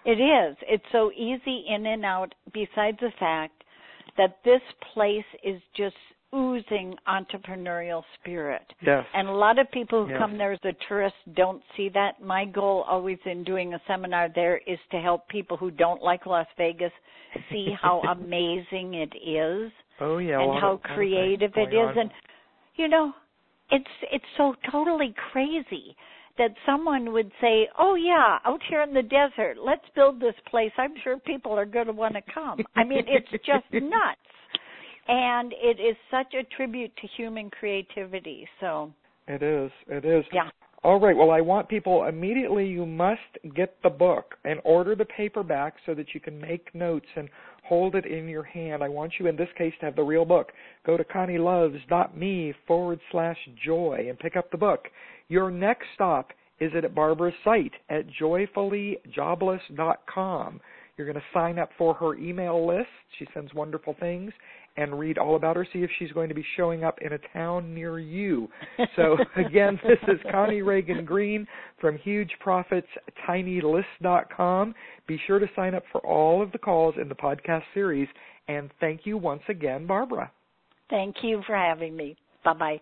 It 0.05 0.19
is. 0.21 0.55
It's 0.67 0.83
so 0.91 1.11
easy 1.11 1.65
in 1.67 1.85
and 1.85 2.05
out. 2.05 2.33
Besides 2.53 2.97
the 3.01 3.11
fact 3.19 3.63
that 4.17 4.37
this 4.45 4.61
place 4.93 5.25
is 5.43 5.59
just 5.75 5.95
oozing 6.33 6.95
entrepreneurial 7.07 8.03
spirit. 8.19 8.61
Yes. 8.81 9.05
And 9.13 9.27
a 9.27 9.31
lot 9.31 9.57
of 9.57 9.69
people 9.71 10.05
who 10.05 10.11
Yes. 10.11 10.19
come 10.19 10.37
there 10.37 10.51
as 10.51 10.59
a 10.63 10.73
tourist 10.87 11.15
don't 11.33 11.63
see 11.75 11.89
that. 11.89 12.21
My 12.21 12.45
goal 12.45 12.83
always 12.87 13.17
in 13.25 13.43
doing 13.43 13.73
a 13.73 13.81
seminar 13.87 14.29
there 14.35 14.57
is 14.67 14.79
to 14.91 14.99
help 14.99 15.27
people 15.29 15.55
who 15.57 15.71
don't 15.71 16.01
like 16.03 16.25
Las 16.25 16.47
Vegas 16.57 16.91
see 17.49 17.73
how 17.81 18.01
amazing 18.09 18.95
it 18.95 19.13
is. 19.15 19.71
oh 20.01 20.17
yeah. 20.17 20.41
and 20.41 20.59
how 20.59 20.77
creative 20.95 21.51
it 21.55 21.73
is 21.73 21.89
on. 21.89 21.97
and 21.97 22.11
you 22.75 22.87
know 22.89 23.13
it's 23.71 23.85
it's 24.11 24.25
so 24.37 24.55
totally 24.71 25.13
crazy 25.31 25.95
that 26.37 26.51
someone 26.65 27.13
would 27.13 27.31
say 27.41 27.67
oh 27.79 27.95
yeah 27.95 28.39
out 28.45 28.59
here 28.69 28.81
in 28.81 28.93
the 28.93 29.01
desert 29.01 29.57
let's 29.63 29.85
build 29.95 30.19
this 30.19 30.35
place 30.49 30.71
i'm 30.77 30.93
sure 31.03 31.17
people 31.19 31.51
are 31.53 31.65
going 31.65 31.87
to 31.87 31.93
want 31.93 32.13
to 32.13 32.21
come 32.33 32.59
i 32.75 32.83
mean 32.83 33.03
it's 33.07 33.29
just 33.31 33.65
nuts 33.71 34.19
and 35.07 35.53
it 35.53 35.79
is 35.79 35.95
such 36.11 36.33
a 36.33 36.43
tribute 36.55 36.91
to 36.97 37.07
human 37.15 37.49
creativity 37.49 38.47
so 38.59 38.91
It 39.27 39.41
is. 39.41 39.71
It 39.87 40.05
is. 40.05 40.25
yeah 40.33 40.49
All 40.83 40.99
right. 40.99 41.15
Well, 41.17 41.31
I 41.31 41.41
want 41.41 41.67
people 41.67 42.05
immediately. 42.05 42.67
You 42.67 42.85
must 42.85 43.55
get 43.55 43.75
the 43.81 43.89
book 43.89 44.35
and 44.43 44.59
order 44.63 44.95
the 44.95 45.05
paperback 45.05 45.73
so 45.85 45.95
that 45.95 46.13
you 46.13 46.19
can 46.19 46.39
make 46.39 46.73
notes 46.75 47.07
and 47.15 47.27
hold 47.67 47.95
it 47.95 48.05
in 48.05 48.27
your 48.27 48.43
hand. 48.43 48.83
I 48.83 48.89
want 48.89 49.13
you, 49.19 49.25
in 49.27 49.35
this 49.35 49.49
case, 49.57 49.73
to 49.79 49.85
have 49.85 49.95
the 49.95 50.03
real 50.03 50.25
book. 50.25 50.51
Go 50.85 50.97
to 50.97 51.03
ConnieLoves.me 51.03 52.53
forward 52.67 52.99
slash 53.11 53.37
joy 53.63 54.05
and 54.07 54.19
pick 54.19 54.35
up 54.35 54.51
the 54.51 54.57
book. 54.57 54.87
Your 55.27 55.49
next 55.49 55.87
stop 55.95 56.29
is 56.59 56.71
at 56.75 56.93
Barbara's 56.95 57.33
site 57.43 57.73
at 57.89 58.05
joyfullyjobless.com. 58.21 60.61
You're 60.97 61.07
going 61.07 61.15
to 61.15 61.23
sign 61.33 61.59
up 61.59 61.71
for 61.77 61.93
her 61.95 62.15
email 62.15 62.65
list. 62.65 62.87
She 63.19 63.27
sends 63.33 63.53
wonderful 63.53 63.97
things 63.99 64.31
and 64.77 64.99
read 64.99 65.17
all 65.17 65.35
about 65.35 65.55
her. 65.55 65.65
See 65.71 65.79
if 65.79 65.89
she's 65.99 66.11
going 66.11 66.29
to 66.29 66.35
be 66.35 66.45
showing 66.57 66.83
up 66.83 66.97
in 67.01 67.13
a 67.13 67.17
town 67.33 67.73
near 67.73 67.99
you. 67.99 68.47
So 68.95 69.17
again, 69.35 69.79
this 69.83 69.97
is 70.07 70.19
Connie 70.31 70.61
Ragen 70.61 71.05
Green 71.05 71.45
from 71.79 71.97
HugeProfitsTinyList.com. 72.05 74.75
Be 75.07 75.19
sure 75.27 75.39
to 75.39 75.47
sign 75.55 75.75
up 75.75 75.83
for 75.91 75.99
all 76.01 76.41
of 76.41 76.51
the 76.51 76.57
calls 76.57 76.95
in 77.01 77.09
the 77.09 77.15
podcast 77.15 77.63
series. 77.73 78.07
And 78.47 78.69
thank 78.79 79.01
you 79.05 79.17
once 79.17 79.41
again, 79.49 79.85
Barbara. 79.87 80.31
thank 80.89 81.15
you 81.23 81.41
for 81.47 81.55
having 81.55 81.95
me 81.95 82.15
bye 82.43 82.53
bye 82.53 82.79